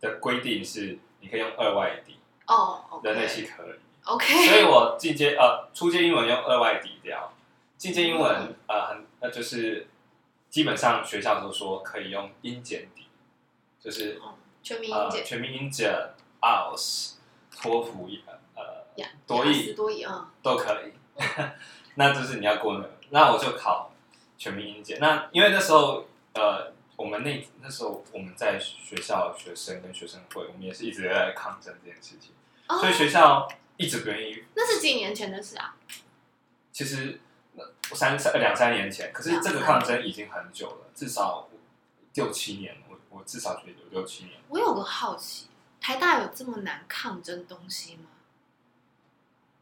[0.00, 3.72] 的规定是你可以用二外抵，哦人类系可以。
[4.04, 7.32] ，OK，所以我进阶呃初阶英文用二外抵掉，
[7.78, 9.86] 进阶英文呃很那就是
[10.50, 13.06] 基本上学校都说可以用英检底，
[13.80, 15.90] 就是哦全民英呃检，全民英检、
[16.40, 17.12] IELTS、
[17.50, 18.10] 托福
[18.54, 20.92] 呃呀多雅思益多益啊，都可以，
[21.94, 23.92] 那就是你要过那个，那我就考
[24.36, 24.98] 全民英检。
[25.00, 32.32] 那因为那时候呃我们那那时候我们在学校学生跟学生会，我们也是一直在抗争这件事情，
[32.68, 34.42] 哦所以学校一直不愿意。
[34.56, 35.76] 那是几年前的事啊？
[36.72, 37.27] 其实呃
[37.94, 41.48] 三三两三年前，可是这个抗争已经很久了，至少
[42.14, 44.40] 六七年，我我至少觉得有六七年。
[44.48, 45.48] 我有个好奇，
[45.80, 48.10] 台大有这么难抗争东西吗？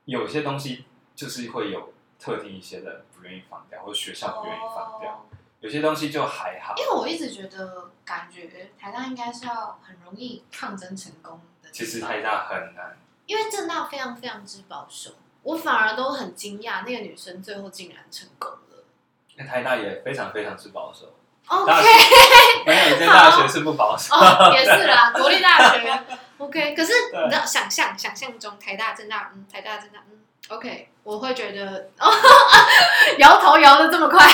[0.05, 5.13] 有些东西就是会有特定一些人不愿意放掉，或者学校不愿意放掉。
[5.13, 6.85] 哦有些东西就还好因。
[6.85, 11.71] 为我一直觉得，感觉台大应该是要很容易抗争成功的。
[11.73, 15.13] 其实台大很难，因为正大非常非常之保守，
[15.47, 18.83] 我反而都很惊讶，那个女生最后竟然成功了。
[19.37, 21.15] 因为台大也非常非常之保守。
[21.47, 21.73] OK，
[22.67, 24.13] 没有一间大学是不保守。
[24.13, 26.03] 哦，也是啦，国立大学。
[26.39, 32.13] OK，可是你知道，想象想象中台大、正大，嗯，台大、正大，嗯，OK，我会觉得，哦，
[33.19, 34.27] 摇头摇的这么快，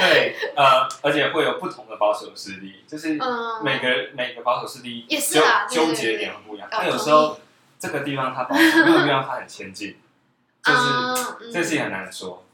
[0.00, 6.66] 对，呃，而且会有不同的保守势力，就是嗯，每个每个保守势力也是啊纠纠结点不一样。
[6.66, 7.38] 哦他有时候
[7.78, 9.96] 这个地方他保守，另外一个地方他很前进，
[10.66, 12.44] 就是嗯这事情很难说。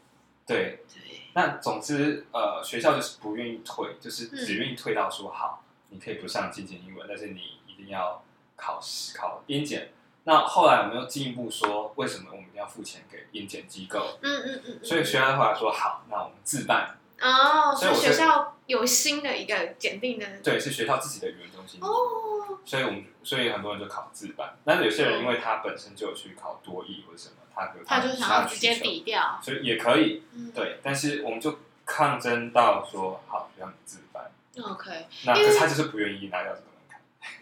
[0.47, 8.23] 对，对，那总之，呃，学校就是不愿意退，就是嗯只愿意退到说好，你可以不上精简英文，但是你一定要
[8.57, 9.93] 考试考英检。
[10.25, 14.19] 那后来我们又进一步说，为什么我们要付钱给英检机构？
[14.21, 21.81] 嗯嗯嗯，嗯所以学校后来说好，那我们自办，哦，所以学校有新的一个检定的，对，是学校自己的语言中心。
[21.81, 27.37] 哦，所以我们所以很多人就考自办，但是有些人因为他本身就有去考多译或者什么，
[27.87, 34.31] 他就想要直接抵掉，所以也可以嗯对，但是我们就抗争到说好让你自办
[34.63, 36.67] ，，OK，那他就是不愿意拿掉这个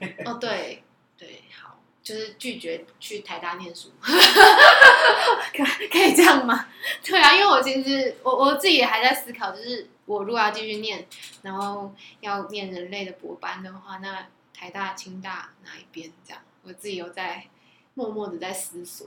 [0.01, 0.33] 门槛。
[0.33, 0.83] 哦，对
[1.16, 6.66] 对，好，就是拒绝去台大念书， 可可以这样吗？
[7.05, 11.07] 对啊，因为我其实我我自己也还在思考，就是我如果要继续念，
[11.42, 16.11] 然后要念人类的博班的话，那台大、清大哪一边？
[16.27, 17.46] 这样，我自己有在
[17.94, 19.07] 默默的在思索，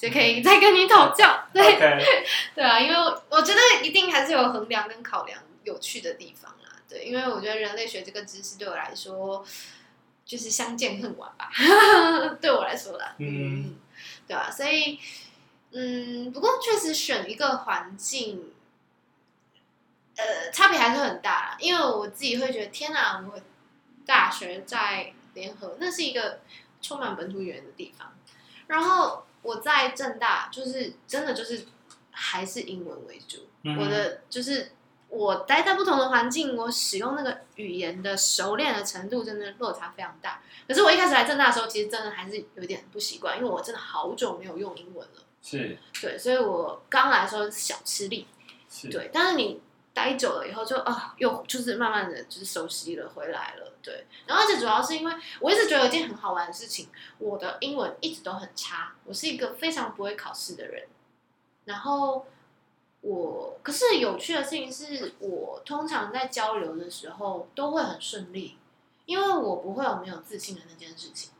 [0.00, 1.78] 对，这可以再跟你讨教， 对。
[2.54, 2.96] 对啊，因为
[3.28, 6.70] 我觉得一定还是有衡量跟考量有趣的地方啦。
[6.88, 9.44] 对，因为我觉得人类学这个知识对我来说
[10.24, 11.50] 就是相见恨晚吧，
[12.40, 13.14] 对我来说啦。
[13.18, 13.76] 嗯，
[14.26, 14.98] 对啊，所以
[15.72, 18.52] 嗯，不过确实选一个环境，
[20.16, 21.56] 呃，差别还是很大啦。
[21.60, 23.40] 因为我自己会觉得，天哪，我
[24.06, 26.40] 大学在联合，那是一个
[26.82, 28.12] 充满本土语言的地方。
[28.66, 31.64] 然后我在正大，就是真的就是
[32.10, 33.46] 还是英文为主。
[33.62, 34.72] 嗯我的就是
[35.08, 40.40] 我待在不同的环境，我使用那个语言的熟练的程度真的落差非常大。
[40.68, 45.22] 可是我一开始来正大的时候，其实真的还是有点不习惯，因为我真的好久没有用英文了。
[45.42, 48.26] 是对，所以我刚来的时候是小吃力，
[48.70, 49.60] 是，对，但是你
[49.92, 54.06] 待久了以后就啊，又就是慢慢的就是熟悉了回来了，对。
[54.26, 60.86] 然后而且主要是因为我一直觉得有一件很好玩的事情，我的英文一直都很差，我是一个非常不会考试的人。
[61.64, 62.26] 然后
[63.00, 68.58] 我可是有趣的事情是我通常在交流的时候都会很顺利，
[69.06, 71.30] 因为我不会有没有自信的那件事情。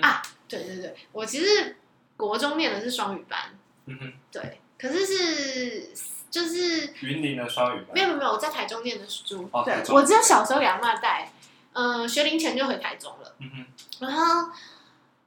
[0.00, 1.76] 啊对对对，我其实
[2.16, 5.90] 国中念的是双语班，嗯哼，对，可是是
[6.30, 11.32] 就是云林的双语班没有没有没有，我在台中念的书，对我只有小时候给阿妈带，
[11.72, 13.34] 嗯、学龄前就回台中了。
[13.38, 13.66] 嗯哼，
[14.00, 14.50] 然后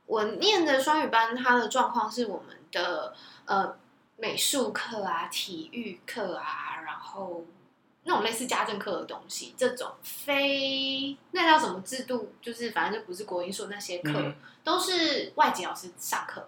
[0.05, 3.13] 我念的双语班，它的状况是我们的
[3.45, 3.75] 呃
[4.17, 7.45] 美术课啊、体育课啊，然后
[8.03, 14.35] 那种类似家政课的东西，这种非那叫什么制度，就是反正就不是国英数那些课，嗯。
[14.63, 16.47] 都是外籍老师上课，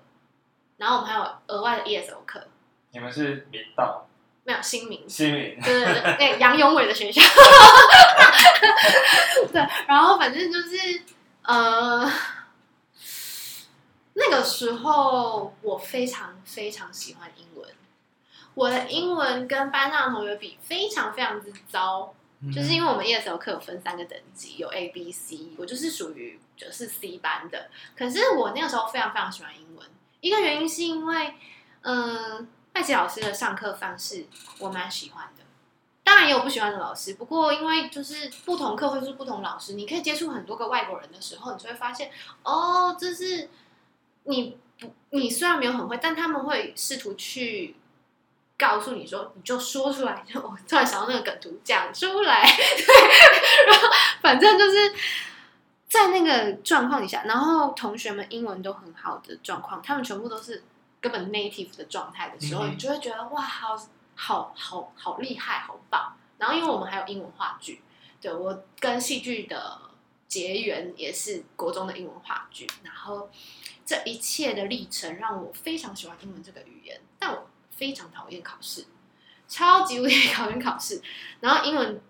[0.78, 2.46] 然后我们还有额外的 ESL 课，
[2.92, 4.06] 你们是明道
[4.46, 7.22] 没有新名新民，对对对，对杨永伟的学校。
[9.52, 11.02] 对，然后反正就是
[11.44, 12.12] 呃，
[14.14, 17.70] 那个时候我非常非常喜欢英文，
[18.54, 22.14] 我的英文跟班上的同学比非常非常之糟，
[22.54, 27.70] 就是因为为我们 ESL 课有分三个等级，有 A、B、C，我就是属于就是 C 班的。
[27.98, 29.88] 可是我那个时候非常非常喜欢英文，
[30.22, 31.34] 一个原因是因为，
[31.82, 34.26] 嗯、麦琪老师的上课方式
[34.60, 35.44] 我蛮喜欢的。
[36.04, 42.12] 当然也有不喜欢的老师，不过因为就是不同课会是不同老师，你可以接触很多个外国人的时候，你就会发现，
[42.44, 43.50] 哦，这是
[44.24, 47.76] 你不你虽然没有很会，但他们会试图去
[48.58, 50.26] 告诉你说，你就说出来。
[50.28, 53.88] 就 我突然想到那个梗图，讲出来， 对，然后
[54.22, 54.94] 反正就是
[55.88, 60.64] 在那个状况底下，然后同学们英文都很好的状况，他们全部都是
[61.04, 63.78] 根本 native 的状态的时候，嗯你就会觉得哇，好
[64.16, 66.16] 好好好厉害，好棒。
[66.38, 67.82] 然后因为我们还有英文话剧，
[68.22, 69.82] 对我跟戏剧的
[70.30, 73.30] 结缘也是国中的英文话剧，然后
[73.86, 78.86] 这一切的历程让我非常喜欢英文这个语言，但我非常讨厌考试，
[79.50, 81.02] 超级无敌讨厌考试。
[81.42, 82.02] 然后英文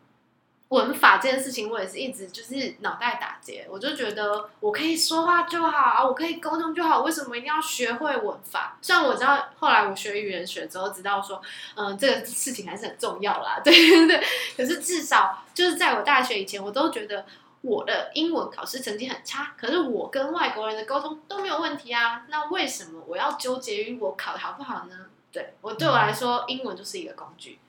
[0.74, 8.78] 文法这件事情，我也是一直就是脑袋打结，我就觉得我可以说话就好，我可以沟通就好，为什么一定要学会文法？
[8.82, 11.40] 虽然我知道后来我学语言学之后知道说，
[11.76, 14.24] 嗯，这个事情还是很重要啦， 对对对。
[14.58, 17.26] 可是至少就是在我大学以前，我都觉得
[17.62, 22.26] 我的英文考试成绩很差，可是我跟外国人的沟通都没有问题啊。
[22.30, 24.96] 那为什么我要纠结于我考的好不好呢？
[25.32, 27.60] 对我对我来说，英文就是一个工具，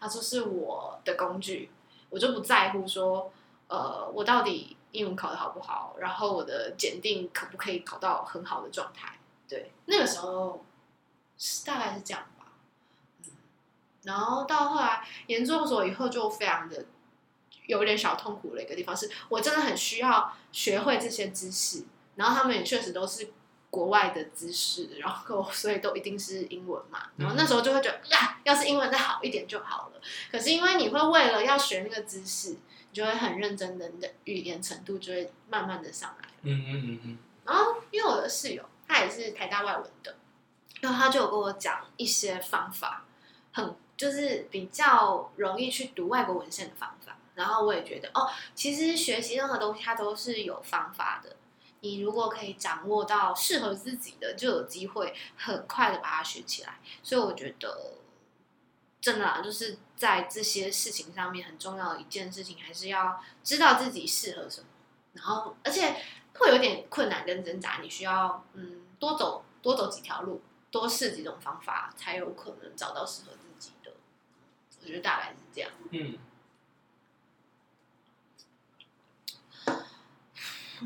[0.00, 1.70] 它就是我的工具，
[2.14, 3.32] 我就不在乎说，
[3.66, 9.18] 呃，我到底英文考的好不好，然后我的检定可不可以考到很好的状态。
[9.48, 10.64] 对，那个时候
[11.36, 12.52] 是大概是这样吧。
[13.24, 13.32] 嗯，
[14.04, 16.84] 然后到后来研究所以后，就非常的
[17.66, 23.32] 有点小痛苦的一个地方，是我真的很需要学会这些知识，然后他们也确实都是
[23.74, 27.08] 国外的知识，然后所以都一定是英文嘛。
[27.16, 30.00] 然后那时候就会觉得呀，要是英文再好一点就好了。
[30.30, 32.58] 可是因为你会为了要学那个知识，你
[32.92, 36.28] 就会很认真的，你的语言程度就会慢慢的上来。
[36.42, 40.14] 嗯嗯嗯嗯，然后因为我的室友他也是台大外文的，
[40.80, 43.04] 然后他就有跟我讲一些方法，
[43.52, 47.16] 很就是比较容易去读外国文献的方法。
[47.34, 51.34] 然后我也觉得哦，其实学习任何东西它都是有方法的。
[51.84, 56.78] 你如果可以掌握到适合自己的，就有机会很快的把它学起来。
[57.02, 57.98] 所以我觉得，
[59.02, 64.66] 真的啊，就是在这些事情上面很重要的一件事情，还是要知道自己适合什么。
[65.12, 65.94] 然后，而且
[66.38, 73.92] 会有点困难跟挣扎，你需要嗯多走多走几条路，多试几种方法，才有可能找到适合自己的。
[74.80, 75.70] 我觉得大概是这样。
[75.90, 76.18] 嗯，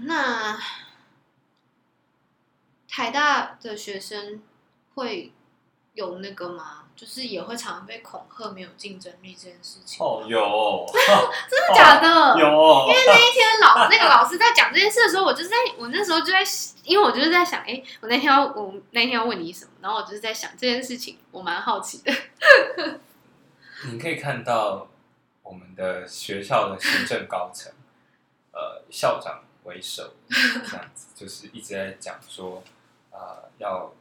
[0.06, 0.58] 那
[2.98, 4.42] 台大的学生
[4.96, 5.32] 会
[5.94, 6.82] 有那个吗？
[6.96, 10.04] 就是也会常常被恐吓没有竞争力这件事情。
[10.04, 10.84] 哦，有，
[11.48, 12.08] 真的假的？
[12.42, 16.42] 有，因为那一天老那个老师在讲这件事的时候，我就是在我那时候就在，
[16.82, 22.12] 因为我就是在想，哎、我那天要我那天要问你什么，然后我就是在想这件事情，我蛮好奇的。
[23.92, 24.88] 你可以看到
[25.44, 27.72] 我们的学校的行政高层，
[28.50, 32.60] 呃，校长为首，这样子，就是一直在讲说，
[33.18, 33.92] 呃，要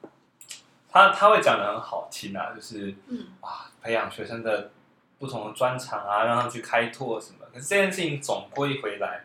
[0.89, 4.71] 他他会讲的很好听啊，就是嗯啊，培养学生的
[5.17, 7.39] 不同的专长啊，让他们去开拓什么。
[7.51, 9.23] 可是这件事情总归回来，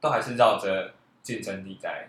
[0.00, 2.08] 都还是绕着竞争力在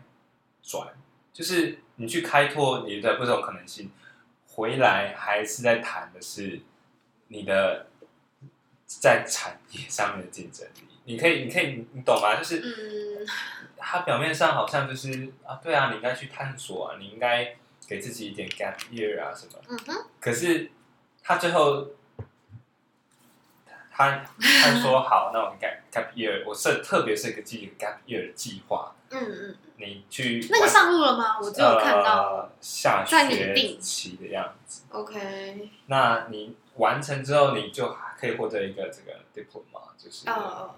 [0.64, 0.88] 转。
[1.34, 3.92] 就是你去开拓你的不同可能性，
[4.48, 6.62] 回来还是在谈的是
[7.28, 7.88] 你的
[8.86, 10.88] 在产业上面的竞争力。
[11.04, 12.36] 你可以，你可以，你懂吗？
[12.36, 13.26] 就是
[13.78, 17.56] 嗯它表面上好像就是啊，对啊，你应该去探索啊，你应该
[17.88, 19.54] 给自己一点 gap year 啊什么。
[19.70, 20.72] 嗯哼，可是
[21.24, 21.88] 他最后，
[23.92, 31.38] 他他说好，那我们 gap gap year，我设特别设一个计 gap year 的计划，嗯嗯，你去那个上路了吗？
[31.40, 32.34] 我只有看到。
[32.34, 34.84] 呃、下学定期的样子。
[34.90, 40.76] OK，那你完成之后，你就可以获得一个这个 diploma，就是、呃，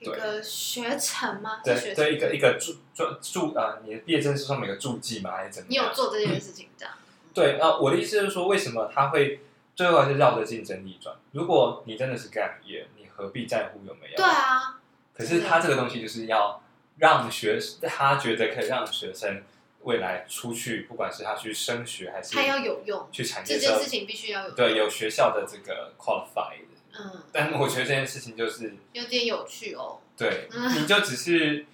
[0.00, 1.60] 一个学程吗？
[1.62, 5.32] 对对一个一个注注注呃，你的毕业证书上面有个注记吗？
[5.32, 5.84] 还是怎么样？
[5.84, 6.94] 你有做这件事情这样？
[7.34, 9.40] 对，那我的意思就是说，为什么他会
[9.76, 11.14] 最后还是绕着竞争力转？
[11.32, 14.16] 如果你真的是 gap year，你何必在乎有没有？
[14.16, 14.80] 对啊，
[15.14, 16.62] 可是他这个东西就是要
[16.98, 19.42] 让学，他觉得可以让学生
[19.82, 24.54] 未来出去，不管是他去升学还是他要有用，去产业这件事情必须要有。
[24.54, 26.64] 对，有学校的这个 qualified。
[27.02, 30.00] 嗯，但我觉得这件事情就是，有点有趣哦。
[30.16, 30.82] 对，嗯。
[30.82, 31.64] 你就只是，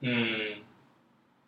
[0.00, 0.62] 嗯，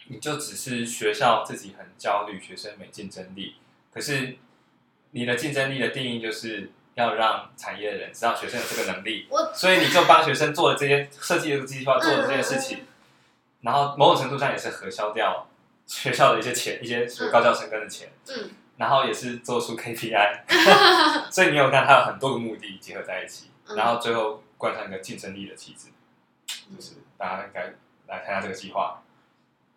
[0.07, 3.57] 你就只是学校自己很焦虑，学生没竞争力。
[3.93, 4.37] 可是
[5.11, 12.85] 你的竞争力的定义就是要让产业的人知道学生有这个能力，所以你就帮学生做了这些设计的计划，做了这件事嗯情，
[13.63, 15.49] 然后某种程度上也是核销掉
[15.87, 20.41] 学校的一些钱，一些高教生跟的钱，嗯然后也是做出 KPI，
[21.33, 25.89] 所以你有看它有很多个目的结合在一起，嗯然后最后贯穿一个竞争力的机制，
[26.71, 27.75] 嗯就是大家应该
[28.09, 29.03] 来看下这个计划，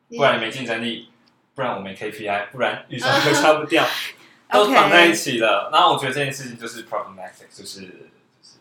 [0.09, 1.09] 不然你没竞争力，
[1.55, 3.85] 不然我没 KPI，不然预算会差不掉，
[4.51, 5.69] 都绑在一起了。
[5.71, 8.09] 然后我觉得这件事情就是 problematic，就是
[8.41, 8.59] 就是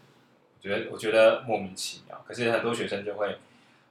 [0.60, 2.24] 我觉得我觉得莫名其妙。
[2.26, 3.38] 可是很多学生就会，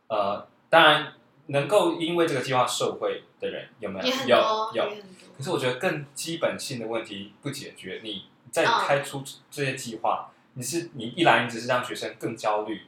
[0.07, 1.13] 呃，当然
[1.47, 4.15] 能够因为这个计划受惠的人有没有？
[4.27, 4.93] 有有。
[5.37, 12.87] 可是我觉得更基本性的问题不解决，你再嗯开出这些计划，你是你一来你只是让学生更焦虑，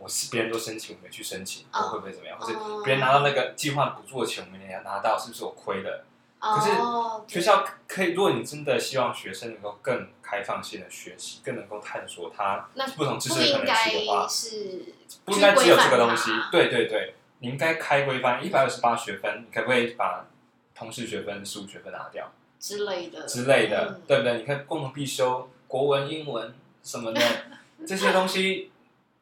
[0.00, 2.38] 我是别人都申请，我没去申请，我哦会不会怎么样？
[2.38, 6.04] 或者哦别人拿到那个计划补助的钱，我没拿到，是不是我亏了？
[6.44, 14.84] 可是哦，学校可以，如果你真的希望学生能够更开放性的学习，更能够探索他不同知识的可能性的话，是
[15.24, 16.32] 不应该只有这个东西。
[16.50, 20.26] 对对对，你应该开规范，一百二十八学分，你可不可以把
[20.82, 24.38] 通识学分、数学分拿掉之类的之类的，嗯对不对？
[24.38, 26.52] 你看共同必修、国文、英文
[26.82, 27.20] 什么的
[27.86, 28.70] 这些东西，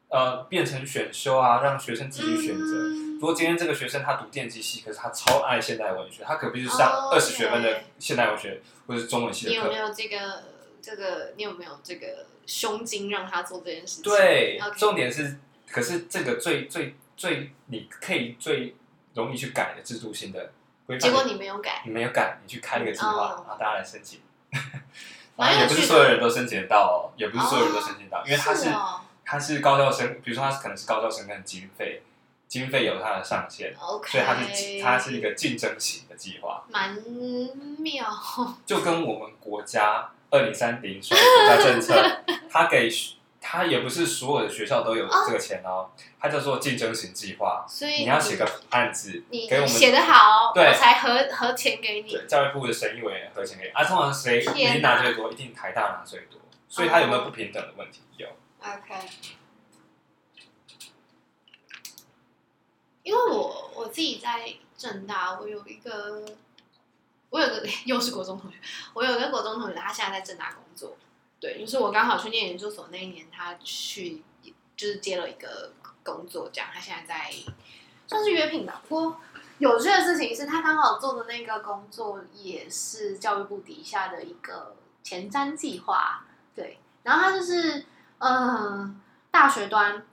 [0.09, 2.87] 呃，变成选修啊，让学生自己选择。
[2.89, 9.77] 嗯如果今天这个学生他读电机系，可是他超爱现代文学，他可必须上哦二十学分的现代文学或者是中文系的课你有没。
[9.77, 10.43] 有这个
[10.81, 11.33] 这个？
[11.37, 14.11] 你有没有这个胸襟让他做这件事情？
[14.11, 15.37] 对重点是，
[15.69, 18.75] 可是这个最最最你可以最
[19.13, 20.51] 容易去改的制度性的
[20.97, 24.21] 结果你没有改，你没有改，你去开一个计划，哦然后大家来申请。
[25.35, 32.03] 蛮反正也不是所有人都申请得到哦，也不是所有人都申请得到，因为他是哦他是高校生，比如说他可能是高校生跟经费，
[32.47, 36.93] 经费有它的上限所以它是它是一个竞争型的计划，蛮
[37.79, 38.05] 妙，
[38.65, 42.21] 就跟我们国家二零三零所谓国家政策，
[42.51, 42.89] 它给
[43.43, 45.89] 它也不是所有的学校都有这个钱哦，
[46.19, 52.27] 它叫做竞争型计划，所以你要写个案子你给我们写的好，对我才核核钱给你对。
[52.27, 56.39] 教育部的审议委员核钱给你啊，通常谁天你拿最多，一定台大拿最多，
[56.69, 58.01] 所以它有没有不平等的问题？
[58.17, 58.27] 有。
[58.59, 59.09] OK，
[63.01, 66.23] 因为我我自己在正大，我有一个，
[67.31, 68.57] 我有个 又是国中同学，
[68.93, 70.95] 我有一个国中同学，他现在在正大工作。
[71.41, 74.21] 对，就是我刚好去念研究所那一年，他去
[74.77, 75.73] 就是接了一个
[76.03, 77.31] 工作，这样他现在在
[78.05, 78.81] 算是约聘吧。
[78.87, 79.19] 不过
[79.57, 86.23] 有趣的事情是他刚好做的那个工作也是教育部底下的一个前瞻计划，
[86.53, 87.85] 对，然后他就是
[88.19, 90.05] 嗯，大学端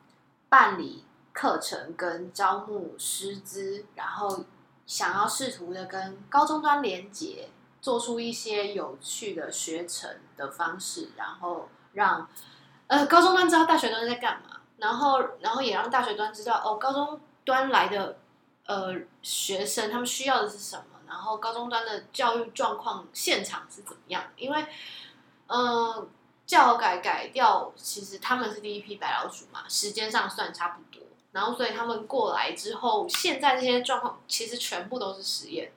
[0.49, 1.05] 办理
[1.35, 4.45] 课程跟招募师资，然后
[4.87, 7.51] 想要试图的跟高中端连接，
[7.81, 12.29] 做出一些有趣的学程的方式，然后让
[12.87, 18.19] 呃高中端知道大学端在干嘛，然后然后也让大学端知道哦，高中端来的
[18.67, 24.67] 呃学生他们需要的是什么，然后高中端的教育状况现场是怎么样，因为
[25.47, 26.07] 呃
[26.47, 31.07] 教改改掉，其实他们是第一批白老鼠嘛，时间上算差不多。
[31.31, 35.71] 然后，所以他们过来之后，现在这些状况其实全部都是实验。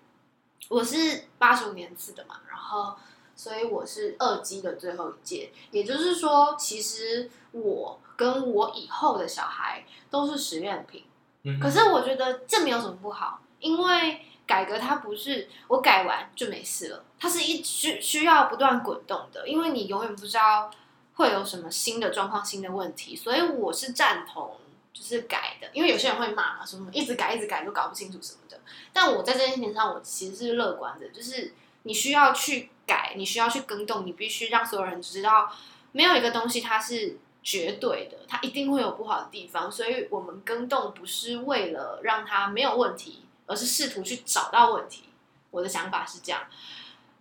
[0.71, 2.95] 我是八十五年次的嘛，然后，
[3.35, 11.03] 所以我是二基的最后一届，也就是说，其实我跟我以后的小孩都是实验品。
[11.43, 20.71] 嗯可是我觉得这没有什么不好，因为改革它不是我改完就没事了，它是一需需要不断滚动的，因为你永远不知道
[21.15, 24.55] 会有什么新的状况、新的问题，所以我是赞同
[24.93, 28.59] 就是改的，因为有些人会骂嘛，说什么一直改一直改都搞不清楚什么的，
[28.91, 35.51] 但我在这件事情上我其实是乐观的，就是你需要去改，你需要去更动，你必须让所有人知道，
[35.91, 45.05] 没有一个东西它是绝对的，它一定会有不好的地方，所以我们更动不是为了让它没有问题，而是试图去找到问题。
[45.49, 46.43] 我的想法是这样，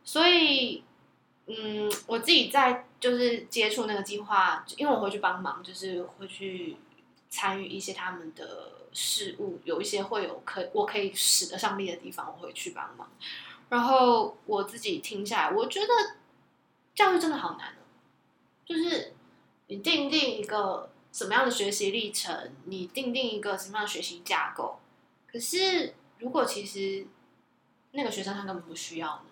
[0.04, 0.84] 所以，
[1.46, 6.76] 嗯，我自己在就是接触那个计划，因为我会去帮忙，就是会去
[7.30, 13.08] 参与一些他们的事务，有一些会有可我可以使得上力的地方，我会去帮忙。
[13.68, 15.86] 然后我自己听下来，我觉得
[16.94, 17.86] 教育真的好难哦，
[18.66, 19.14] 就是
[19.68, 24.80] 你定定一个什么样的学习历程，你定定一个什么样的学习架构，
[25.30, 27.06] 可是如果其实
[27.92, 29.29] 那个学生他根本不需要呢？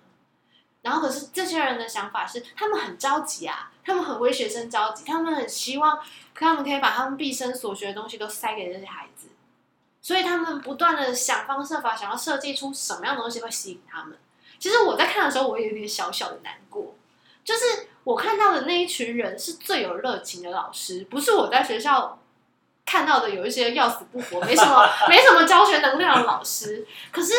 [0.89, 5.99] 然后可是这些人的想法是，他们很着急啊，他们很为学生着急，他们很希望，
[6.35, 9.29] 他们可以把他们毕生所学的东西都塞给这些孩子，
[10.01, 14.17] 所以他们不断的想方设法，想要设计出什么样的东西会吸引他们。
[14.59, 16.95] 其实我在看的时候，我也有点小小的难过，
[17.45, 22.19] 就是我看到的那一群人是最有热情的老师，不是我在学校
[22.87, 26.87] 看到的有一些要死不活、没什么没什么教学能量的老师。
[27.13, 27.35] 可是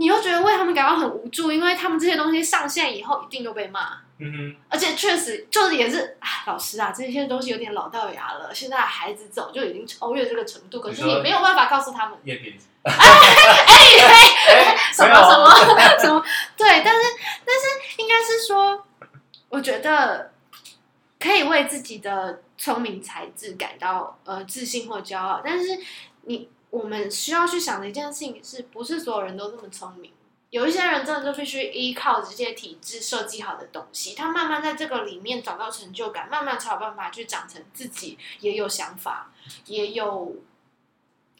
[0.00, 8.50] 你又觉得为他们感到很无助，因为他们这些东西上线以后一定又被骂，嗯而且确实就是也是，啊，老师啊，这些东西有点老掉牙了。
[8.54, 12.94] 现在孩子早就已经超越这个程度，可是你没有办法告诉他们哼，叶饼，哎
[14.90, 15.50] 什么什么
[16.00, 16.24] 什么，
[16.56, 17.00] 对，但是
[17.44, 18.82] 但是应该是说，
[19.50, 20.32] 我觉得
[21.18, 25.78] 可以为自己的聪明才智感到呃自信或骄傲，但是
[26.22, 30.12] 你我们需要去想的一件事情是不是所有人都这么聪明？
[30.50, 39.32] 有一些人真的就必须依靠这些体制设计好的东西，他慢慢在这个里面找到成就感，慢慢才有办法去长成自己也有想法，
[39.66, 40.36] 也有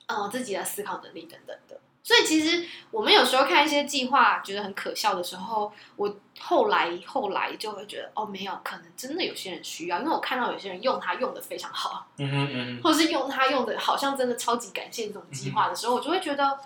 [0.07, 1.81] 呃自己的思考能力等等的。
[2.11, 16.59] 所以其实我们有时候看一些计划觉得很可笑的时候，我后来后来就会觉得哦，没有，可能真的有些人需要，因为我看到有些人用它用的非常好，嗯哼嗯或者是用它用的好像真的超级感谢这种计划的时候，我就会觉得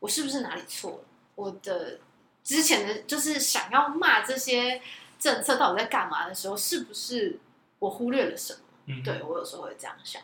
[0.00, 0.98] 我是不是哪里错了？
[1.36, 2.00] 我的
[2.42, 4.82] 之前的就是想要骂这些
[5.20, 7.38] 政策到底在干嘛的时候，是不是
[7.78, 8.58] 我忽略了什么？
[8.86, 10.20] 嗯，对我有时候会这样想，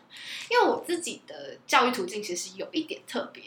[0.51, 3.43] 因为我自己的教育途径其实有一点特别，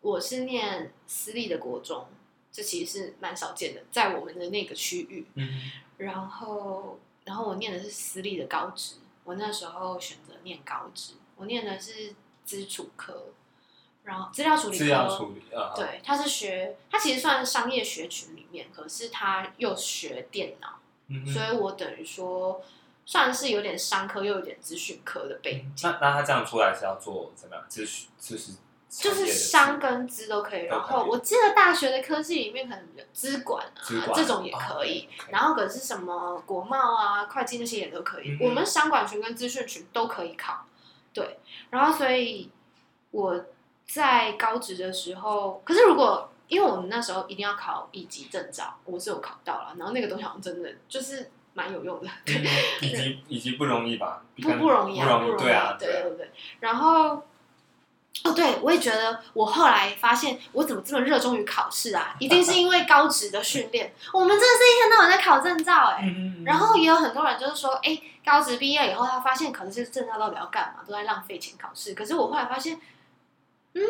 [0.00, 2.06] 我是念私立的国中，
[2.50, 5.26] 这其实是蛮少见的，在我们的那个区域。
[5.34, 8.94] 嗯然后，然后我念的是私立的高职，
[9.24, 13.26] 我那时候选择念高职，我念的是资处科，
[14.04, 14.78] 然后资料处理科。
[14.78, 20.78] 资料处理啊，对，他是学，他其实算商业学群里面，可是他又学电脑，
[21.08, 22.64] 嗯所以我等于说
[23.04, 27.64] 算是有点商科又有点资讯科的背景，那那他这样出来是要做怎么样？
[27.68, 28.52] 咨询就是
[28.90, 30.64] 就是商跟资都可以。
[30.64, 38.32] 然后我记得大学的科系里面可能有资管啊这种也可以，然后可是什么国贸啊、会计那些也都可以。
[38.32, 40.66] 嗯我们商管群跟资讯群都可以考，
[41.14, 41.38] 对。
[41.70, 42.50] 然后所以
[43.12, 43.44] 我
[43.86, 52.36] 在高职的时候，可是如果因为我们那时候一定要考乙级证照，我是有考到了，然后那个东西好像真的就是蛮有用的，对。
[52.36, 52.44] 嗯
[52.82, 54.24] 以及以及不容易吧？
[54.42, 56.30] 不不容易啊，不容易，对啊，对对对。
[56.58, 57.22] 然后，
[58.22, 62.14] 哦，对，我也觉得，我后来发现，我怎么这么热衷于考试啊？
[62.18, 71.94] 一定是因为高职的训练，我们真的是一天到晚在考证照、哎、嗯，然后也有很多人就是说，哎，高职毕业以后，他发现考这些证照到底要干嘛，都在浪费钱考试。
[71.94, 72.78] 可是我后来发现，
[73.72, 73.80] 嗯，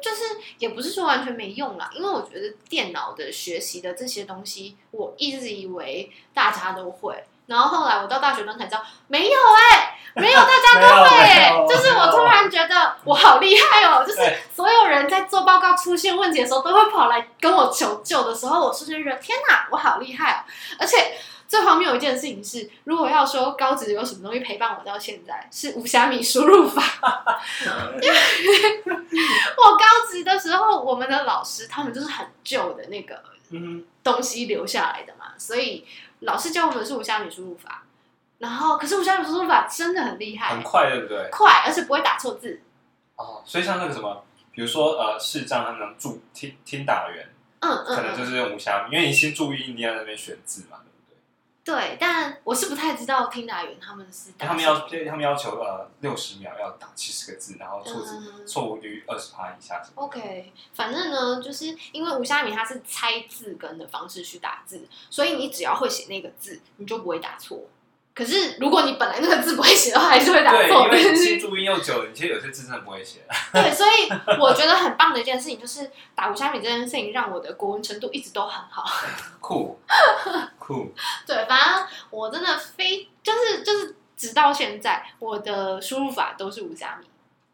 [0.00, 14.20] 就是也不是说完全没用啦，因为我觉得电脑的学习的这些东西，我一直以为大家都会，然后后来我到大学端才知道，没有哎、没有大家都会、哎 就是我突然觉得我好厉害哦，就是
[14.54, 20.38] 所有人在做报告出现问题的时候，都会跑来跟我求救的时候，我瞬间觉得天哪，我好厉害哦！
[20.78, 26.80] 而且最荒谬的一件事情是，如果要说高职有什么东西陪伴我到现在，是无虾米输入法。
[29.56, 33.20] 我高职的时候，我们的老师他们就是很旧的那个
[33.50, 35.84] 嗯东西留下来的嘛，所以
[36.20, 37.84] 老师教我们是武侠女输入法。
[38.38, 41.28] 然后，可是武侠女输入法真的很厉害很，快，对不对？
[41.30, 42.62] 快，而且不会打错字。
[43.16, 47.28] 哦，所以像那个什么，比如说呃，视障他们能注听听打员，
[47.60, 50.78] 嗯嗯嗯，可能就是用武侠，因为你新注意，你要在那边选字嘛，
[51.62, 59.82] 对但我是不太知道听打员他们是打他们要他们要求呃六十秒要打七十个字，然后错字嗯错误率二十趴以下。
[59.94, 67.62] OK，反正呢，就是因为吴虾米它是猜字根的方式去打字，所以你只要会写那个字，你就不会打错。
[68.12, 73.20] 可是如果你本来那个字不会写的话，还是会打对，错因为注音又久了，你其实有些字真的不会写。
[73.52, 74.08] 对，所以
[74.40, 78.84] 我觉得很棒的一件事情就是打五虾米这件事情，让我的国文程度一直都很好。
[79.40, 79.78] 酷
[80.58, 80.92] 酷，
[81.26, 87.06] 对，反正我真的非就是就是直到现在，我的输入法都是五虾米。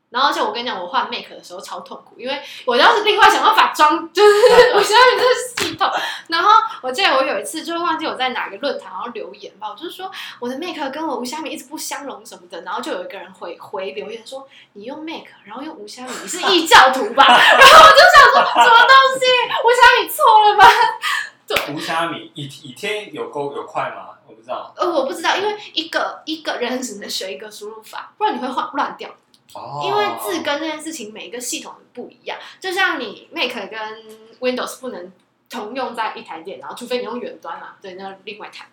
[0.08, 4.30] 然后，而且我跟你讲，我换 Make 的时候超痛苦，因为我要是另外想办法装，就是
[4.74, 5.34] 无虾米这个
[5.68, 5.90] 系统。
[6.28, 17.24] 然后我记得我有一次就忘记我在哪个论坛然后留言吧，我就是说我的 Make 跟我无虾米一直不相容什么的，然后就有一个人回回留言说你用 Make，然后用无虾米，你是异教徒吧？
[17.26, 19.26] 然后我就想说什么东西，
[19.64, 20.64] 无虾米错了吗？
[21.74, 24.10] 无虾米以以天有勾有快吗？
[24.26, 24.72] 我不知道。
[24.76, 29.10] 呃，我不知道，因为一个一个人只能学一个输入法，不然你会换乱掉。
[29.54, 33.78] 哦，因为字根这件事情，每一个系统不一样，就像你 Mac 跟
[34.40, 35.12] Windows 不能
[35.48, 38.66] 同用在一台电脑，除非你用远端嘛，对，那另外谈。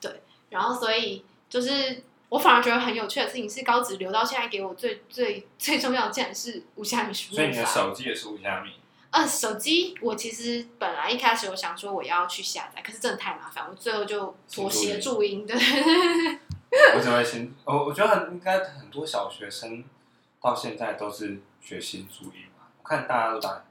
[0.00, 7.64] 对，然后所以就是我反而觉得很有趣的事情是，高职留到现在给我最 最最重要的，竟然是无虾米输所以你的。
[7.64, 8.72] 手机也是无虾米。
[9.10, 15.56] 呃，手机我其实本来一开始我想说我要去下载，可是真的太麻烦，我最后就妥协注音，对。
[16.94, 19.82] 我只会先，我我觉得很应该很多小学生
[20.40, 22.66] 到现在都是学新注音嘛。
[22.82, 23.62] 我看大家都打，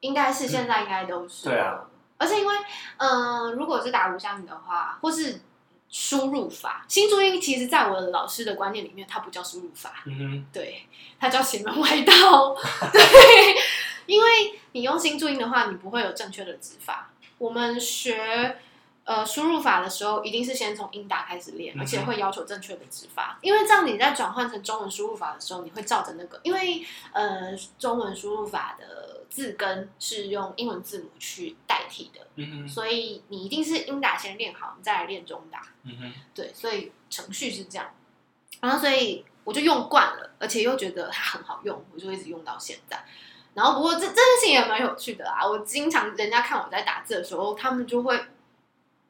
[0.00, 1.84] 应该是现在应该都是、对啊，
[2.18, 2.54] 而且因为
[2.98, 5.40] 嗯、呃如果是打无虾米的话，或是
[5.88, 10.86] 输入法，新注音其实在我的老师的观念里面，它不叫输入法，嗯哼，对，
[11.18, 12.54] 它叫邪门歪道，
[12.92, 13.56] 对，
[14.06, 17.10] 因为你用新注音的话，你不会有正确的指法。
[17.38, 18.58] 我们学
[19.10, 35.60] 呃，输入法的时候一定是先从英打开始练，而且会要求正确的指法，因为这样你在转换成中文输入法的时候，你会照着那个，因为呃，中文输入法的字根是用英文字母去代替的，嗯哼，所以你一定是英打先练好，你再来练中打。
[35.82, 37.92] 嗯哼，对，所以程序是这样，
[38.60, 43.04] 然后所以我就用惯了，而且又觉得它很好用，我就一直用到现在。
[43.54, 48.16] 然后不过这这件事情也蛮有趣的啊，我经常人家看我在打字的时候，他们就会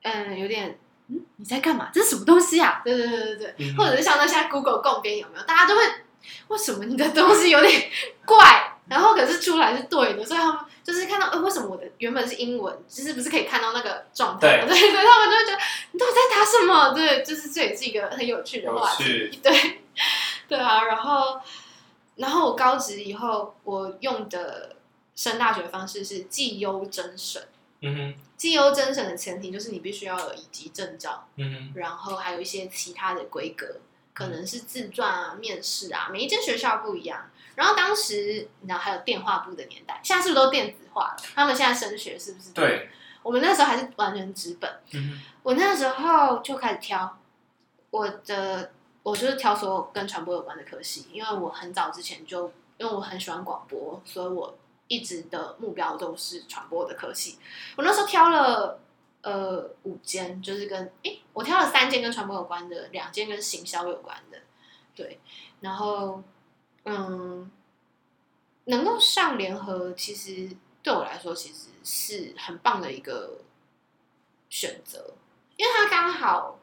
[0.03, 0.79] 嗯有点
[1.09, 1.91] 嗯你在干嘛？
[1.93, 2.81] 这是什么东西啊？
[2.85, 5.45] 对对对对对，嗯或者是像那现在 Google 共编有没有？
[5.45, 5.83] 大家都会
[6.49, 7.91] 为什么你的东西有点
[8.25, 14.67] 怪， 然后可是出来是对的，所以他们就是看到呃为什么我的原本是英文，就是不是可以看到那个状态吗？
[14.69, 15.59] 对对，他们就会觉得
[15.93, 16.93] 你到底在打什么？
[16.95, 19.31] 对，就是这也是一个很有趣的话题。
[19.43, 19.81] 对，
[20.49, 21.41] 对啊，然后，
[22.17, 24.77] 然后我高职以后，我用的
[25.17, 27.43] 升大学方式是绩优甄审。
[27.83, 33.77] 嗯哼，绩优甄审的前提就是你必须要有乙级证照，嗯哼，然后还有一些其他的规格，
[34.13, 37.31] 可能是自传啊、面试啊，每一间学校不一样。
[37.57, 41.17] 然后当时你知道还有电话簿的年代，现在是不是都电子化了？
[41.35, 42.89] 他们现在升学是不是？，对，
[43.23, 44.71] 我们那时候还是完全纸本。
[44.93, 47.19] 嗯哼，我那时候就开始挑
[47.91, 48.73] 我的，
[49.03, 54.57] 我就是挑所有跟传播有关的科系，因为我很早之前就，因为我很喜欢广播，所以我
[54.91, 57.39] 一直的目标都是传播的科系。
[57.77, 58.81] 我那时候挑了
[59.23, 64.39] 呃五间，就是跟诶，我挑了三间跟传播有关的，两间跟行销有关的，
[64.97, 65.21] 对，
[65.61, 66.21] 然后
[66.83, 67.49] 嗯，
[68.65, 70.51] 能够上联合，其实
[70.83, 73.39] 对我来说其实是很棒的一个
[74.49, 75.15] 选择，
[75.57, 76.59] 因为它刚好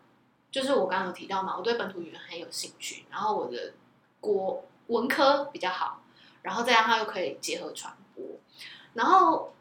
[0.52, 3.74] 就是我刚刚有提到嘛，我对本土语言很有兴趣，然后我的
[4.20, 6.02] 国文科比较好，
[6.42, 7.96] 然后再让它又可以结合传，
[8.98, 9.54] 然后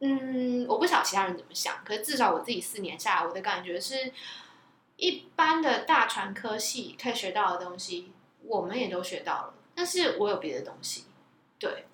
[0.00, 4.10] 嗯，我不晓得其他人怎么想，可是至少我自己四年下来，我的感觉是，
[4.96, 8.10] 一般的大传科系可以学到的东西，
[8.44, 11.04] 我们也都学到了，但是我有别的东西，
[11.58, 11.84] 对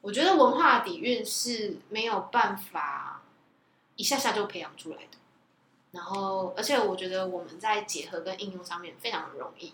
[0.00, 3.22] 我觉得文化底蕴是没有办法
[3.94, 5.18] 一下下就培养出来的。
[5.92, 9.72] 然后，而且我觉得我们在结合跟应用上面非常容易，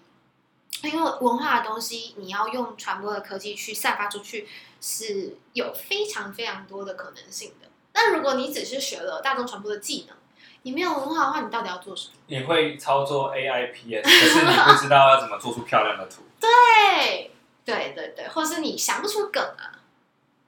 [0.84, 4.46] 因为文化的东西你要用传播的科技去散发出去，
[4.80, 7.68] 是有非常非常多的可能性的。
[7.94, 10.16] 那如果你只是学了大众传播的技能，
[10.62, 12.14] 你没有文化的话，你到底要做什么？
[12.26, 16.22] 你会操作 AIPS， 可是你不知道要怎么做出漂亮的图。
[16.40, 17.30] 对，
[17.64, 19.82] 对对对，或是你想不出梗啊，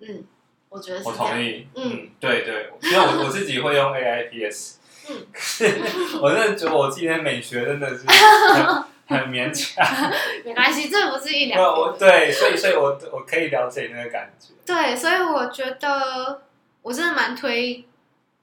[0.01, 0.25] 嗯，
[0.69, 1.13] 我觉得是我。
[1.13, 4.75] 同意，嗯嗯，对对，因为我我自己会用 AIPS，
[5.09, 5.27] 嗯
[6.23, 8.05] 我真的觉得我今天美学真的是
[9.11, 9.85] 很很勉强。
[10.45, 11.97] 没关系，这不是一对，两我。
[11.99, 14.55] 对，所以所以我我可以了解那个感觉。
[14.65, 16.43] 对，所以我觉得
[16.83, 17.85] 我真的蛮推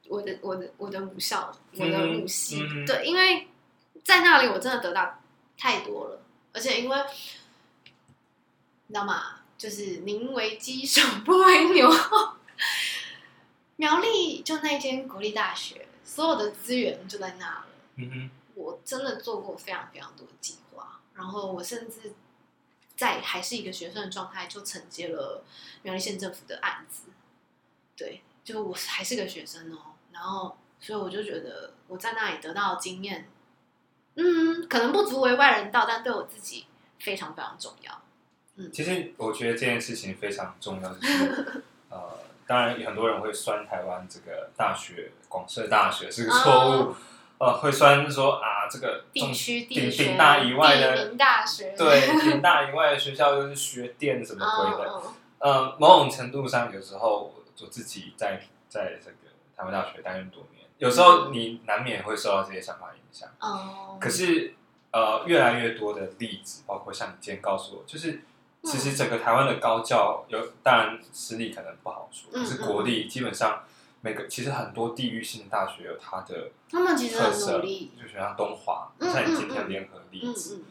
[0.08, 3.48] 我的我的我的母校，我的母系，嗯对，因为
[4.04, 5.18] 在那里我真的得到
[5.58, 6.20] 太多了，
[6.52, 6.96] 而且因为
[8.86, 9.34] 你知道吗？
[9.58, 12.34] 就是宁为鸡首不为牛后，
[13.74, 17.64] 苗栗就那间国立大学，所有的资源就在那了。
[17.96, 22.12] 嗯哼，我真的做过非常非常多的计划，然后我甚至
[22.96, 25.44] 在还是一个学生的状态就承接了
[25.82, 27.04] 苗栗县政府的案子，
[27.96, 33.28] 对，就我还是个学生哦，然后所以我就觉得我在那里得到的经验，
[34.16, 36.66] 嗯，可能不足为外人道，但对我自己
[36.98, 38.02] 非常非常重要。
[38.56, 38.72] 嗯。
[38.72, 46.96] 其实我觉得这件事情非常重要，就是 呃，当然很多人会酸台湾这个大学广设大学是个错误，
[47.38, 51.14] 呃，会酸说啊这个地中区地顶学顶大以外的
[51.76, 55.02] 对顶大以外的学校就是学电什么鬼的，
[55.38, 59.16] 呃，某种程度上，有时候我自己在在这个
[59.56, 63.28] 台湾大学担任多年，有时候你难免会受到这些想法影响。
[63.40, 64.54] 哦，可是，
[64.90, 68.20] 呃，越来越多的例子，包括像你今天告诉我，就是
[68.64, 73.62] 其实整个台湾的高教有，当然私立可能不好说，是国立基本上
[74.00, 80.64] 每个其实很多地域性的大学有它的他们其实很特色，就像东华，嗯像你今天联合例嗯子，嗯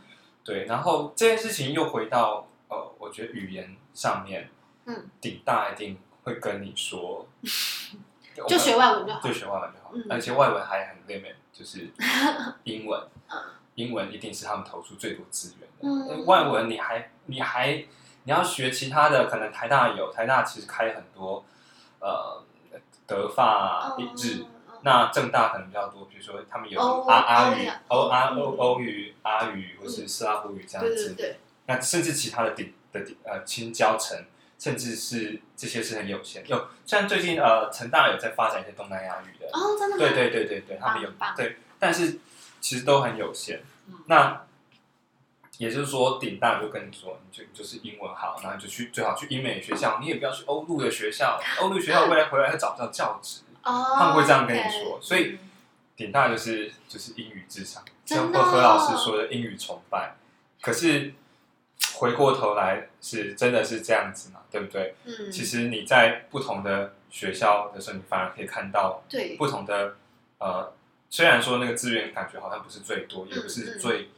[0.44, 4.50] 对，然后这件事情又回到呃，我觉得语言上面，
[4.86, 7.28] 嗯，顶大一定会跟你说，
[8.48, 11.90] 就学外文就好就学外文就好，嗯而且外文还很 limit，就是
[12.64, 13.38] 英文， 嗯
[13.76, 16.24] 英文一定是他们投出最多资源的。
[16.24, 17.74] 外文你还你还
[18.24, 21.46] 你要学其他的，可能台大有，台大其实开很多
[22.00, 22.42] 呃
[23.08, 24.42] 德法哦日。
[24.42, 24.46] 嗯
[24.84, 31.36] 那正大可能比较多，比如说他们有阿阿语欧阿嗯欧欧语、阿语或是斯拉夫语这样子
[31.66, 34.18] 那甚至其他的顶的顶呃青交城
[34.60, 36.48] 甚至是这些是很有限。
[36.48, 40.00] 有像最近呃，成大有在发展一些东南亚语的，哦，真的吗？
[40.00, 42.20] 对对对对对，他们有对，但是
[42.62, 43.64] 其实都很有限。
[43.88, 44.46] 嗯那
[45.58, 53.42] 也就是说，顶大就跟你说，你就就是英文好，然后就去最好去英美学校，你也不要去欧陆的学校，欧陆学校未来回来会找不到教职。
[53.64, 55.40] 哦，他们会这样跟你说所以嗯
[55.96, 60.16] 顶大就是就是英语至上，像何何老师说的英语崇拜。
[60.62, 61.14] 可是
[61.96, 64.42] 回过头来是真的是这样子嘛？
[64.52, 64.96] 对不对？
[65.06, 69.96] 嗯，其实你在不同的学校的时候，你反而可以看到对，不同的
[70.38, 70.72] 呃，
[71.10, 74.10] 虽然说那个资源感觉好像不是最多，也不嗯是嗯最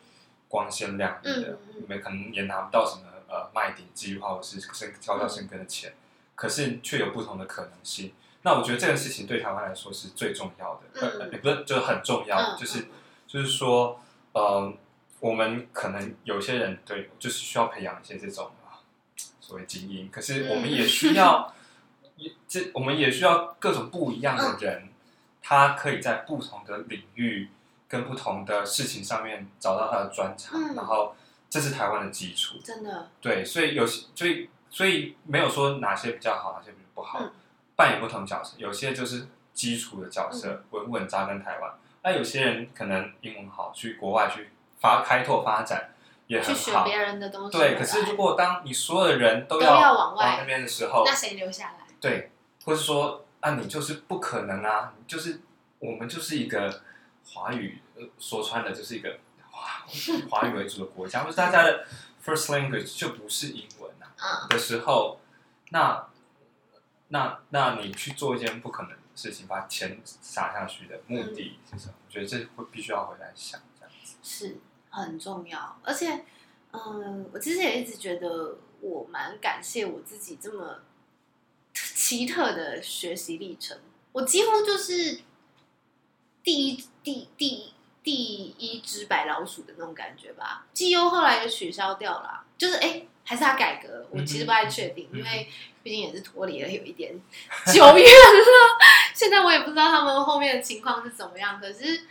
[0.50, 5.94] 光鲜亮丽的你们可能也拿不到什么呃卖点计划或是生交到生根的钱，
[6.36, 8.12] 可是却有不同的可能性。
[8.42, 12.88] 那我觉得这件事情对台湾来说是最重要的，也不是就是很重要，嗯就是嗯
[13.28, 14.74] 就是说，呃，
[15.20, 18.80] 我们可能有些人对就是需要培养一些这种啊
[19.40, 21.54] 所谓精英，可是我们也需要，
[22.16, 24.88] 也 这我们也需要各种不一样的人，
[25.44, 27.50] 他可以在不同的领域
[27.90, 31.14] 跟不同的事情上面找到他的专长，嗯然后
[31.50, 32.58] 这是台湾的基础。
[32.64, 37.32] 真的，对，所以有些，所以所以没有说哪些比较好，哪些比较不好，嗯
[37.76, 38.54] 扮演不同角色。
[38.58, 41.72] 有些就是基础的角色，稳稳扎根台湾；
[42.04, 45.90] 那有些人可能英文好，去国外去发开拓发展
[46.28, 46.54] 也很好。
[46.54, 51.88] 去学别人的东西，对，可是如果当你所有的人都都要要往外那边的时候，那谁留下来？
[52.00, 52.32] 对，
[52.66, 55.42] 或是说啊，你就是不可能啊，你就是
[55.80, 56.82] 我们就是一个
[57.34, 59.20] 华语，呃说穿了就是一个
[59.52, 59.86] 华
[60.30, 61.86] 华语为主的国家， 或是大家的
[62.24, 65.20] first language 就不是英文啊嗯，的时候，
[65.72, 66.08] 那
[67.10, 71.94] 那那你去做一件不可能的事情，把钱撒下去的目的是什么？
[72.08, 74.16] 我觉得这会必须要回来想这样子。
[74.22, 74.58] 是
[74.90, 76.26] 很重要，而且，
[76.72, 80.80] 嗯，我其实也一直觉得我蛮感谢我自己这么
[81.74, 83.78] 奇特的学习历程。
[84.12, 85.22] 我几乎就是
[86.44, 87.74] 第一第第
[88.04, 88.14] 第
[88.58, 90.66] 一只白老鼠的那种感觉吧。
[90.74, 95.50] 绩优后来也取消掉了，就是哎、还是他改革，我其实不太确定，嗯因为
[95.84, 97.14] 毕竟也是脱离了有一点
[97.74, 98.78] 久远了。
[99.14, 102.06] 现在我也不知道他们后面的情况是怎么样，可是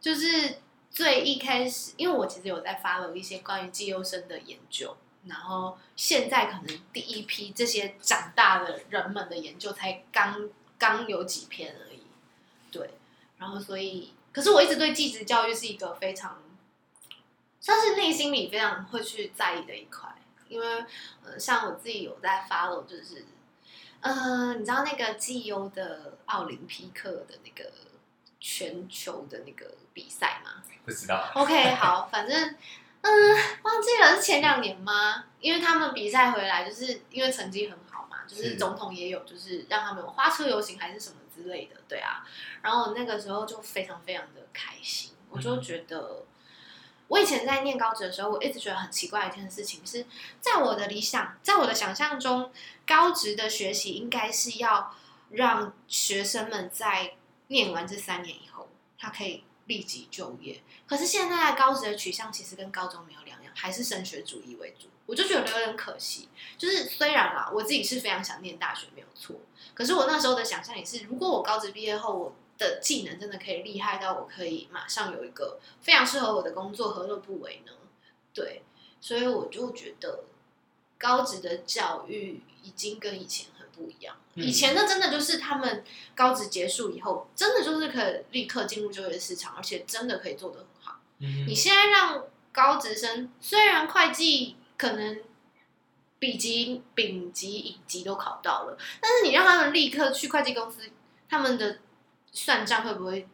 [0.00, 0.56] 就是
[0.90, 12.02] 最一开始，因为我其实有在发了一些关于绩优生的研究，然后现在可能第一批这些长大的人们的研究才刚刚有几篇而已，
[12.70, 12.90] 对，
[13.42, 16.40] 然后所以，可是我一直对继职教育是一个非常，
[17.58, 20.08] 算是内心里非常会去在意的一块，
[20.48, 20.84] 因为
[21.24, 23.24] 呃，像我自己有在 follow，就是
[24.00, 27.68] 呃，你知道那个绩优的奥林匹克的那个
[28.38, 30.62] 全球的那个比赛吗？
[30.84, 32.56] 不知道，OK，好，反正
[33.00, 33.10] 嗯，
[33.64, 35.24] 忘记了是前两年吗？
[35.40, 42.26] 因为他们比赛回来，就是因为成绩很好嘛，就是是总统也有，就是让他们有花车游行还是什么之类的，对啊。
[42.62, 46.24] 然后那个时候就非常非常的开心，我就觉得。
[47.08, 50.06] 我以前在念高职的时候，我一直觉得很奇怪的一件事情是，
[50.40, 52.50] 在我的理想，在我的想象中，
[52.86, 54.94] 高职的学习应该是要
[55.28, 57.12] 让学生们在
[57.48, 60.62] 念完这三年以后，他可以立即就业。
[60.86, 66.30] 可是现在高职的取向其实跟高中没有两样，还是升学主义为主，我就觉得有点可惜。
[66.56, 69.36] 就是虽然啦，我自己是非常想念大学，没有错。
[69.74, 77.72] 可是我那时候的想象也是，如果我高职毕业后，我的技能真的可以厉害到我可以马上有一个非常适合我的工作，何乐不为呢？
[78.32, 78.62] 对，
[79.02, 80.24] 所以我就觉得
[80.96, 84.16] 高职的教育已经跟以前很不一样。
[84.34, 85.84] 嗯以前的真的就是他们
[86.14, 91.00] 高职结束以后，真的就是可以立刻进入就业市场，而且真的可以做得很好。
[91.18, 95.20] 嗯你现在让高职生，虽然会计可能
[96.18, 100.82] 丙级、丙级、乙级都考到了，但是你让他们立刻去会计公司，
[101.28, 101.78] 他们的
[102.30, 103.28] 算账会不会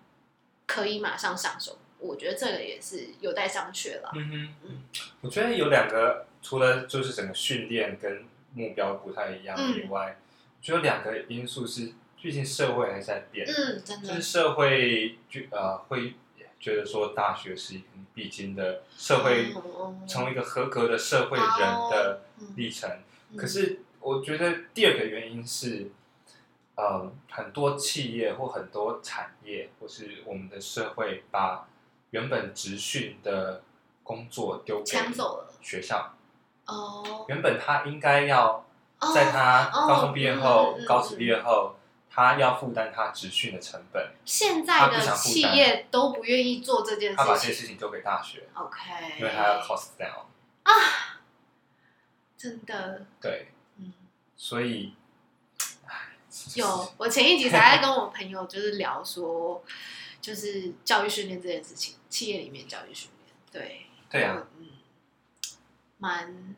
[0.66, 1.78] 可以马上上手？
[1.98, 4.10] 我觉得这个也是有待商榷了。
[4.14, 4.82] 嗯哼，嗯，
[5.20, 8.24] 我觉得有两个，除了就是整个训练跟
[8.54, 10.16] 目标不太一样以外，
[10.58, 14.06] 我觉得有两个因素是，最近社会还是在变，嗯，真的。
[14.06, 16.14] 就是，社会就呃会
[16.60, 21.46] 觉得说大学是一个必经的社会嗯成为一个合格的社会人
[21.90, 22.22] 的
[22.56, 22.90] 历程。
[23.30, 23.36] 嗯。
[23.36, 25.90] 可是我觉得第二个原因是，
[26.76, 31.68] 呃，很多企业或很多产业或是我们的社会把
[32.10, 33.62] 原本职训的
[34.02, 34.98] 工作丢给
[35.60, 36.14] 学校，
[36.66, 38.64] 哦，原本他应该要
[39.00, 41.76] 哦在他哦高中毕业后、高职毕业后，
[42.18, 47.46] 他要负担他职训的成本，现在的企担业都不愿意做这件事情他把这。
[47.46, 48.80] 些事情丢给大学，OK，
[49.20, 50.24] 因为他要 cost down
[50.64, 50.72] 啊。
[52.36, 53.92] 真的，对，嗯，
[54.36, 54.94] 所以，
[56.56, 59.64] 有我前一集才在跟我朋友就是聊说，
[60.20, 64.66] 就是教育训练这件事情，企业里面教育训练，对，对啊，嗯，
[65.98, 66.56] 蛮，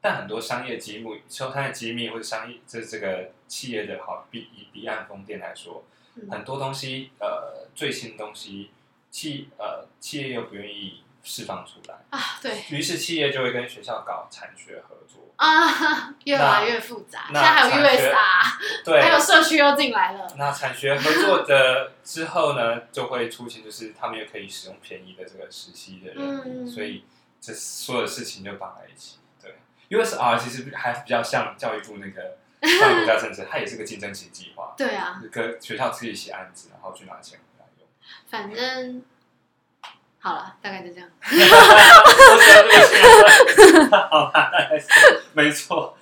[0.00, 5.82] 但很多商业机密，说商业机密或者商业就是这个企业的好，比以彼岸风电来说，
[6.14, 6.30] 嗯。
[6.30, 8.70] 很多东西呃最新东西
[9.10, 12.62] 企呃企业又不愿意释放出来，啊，对。
[12.70, 15.26] 于是企业就会跟学校搞产学合作。
[15.34, 27.04] 啊， 越来越复杂，现那在还有产学 USA，对，还有社区又进来了，那产学合作的之后呢，就会出现就是他们也可以使用便宜的这个实习的人所以
[27.40, 29.16] 这所有事情就绑在一起。
[29.42, 29.54] 对
[29.88, 32.36] ，USR 其实还比较像教育部那个
[32.80, 37.86] 教育国家政治，它也是个竞争型计划，对啊，跟学校自己写案子，然后去拿钱回来用。
[38.28, 39.02] 反正
[40.18, 41.08] 好了，大概就这样。
[44.10, 44.86] 好吧，大概是
[45.32, 45.96] 没错。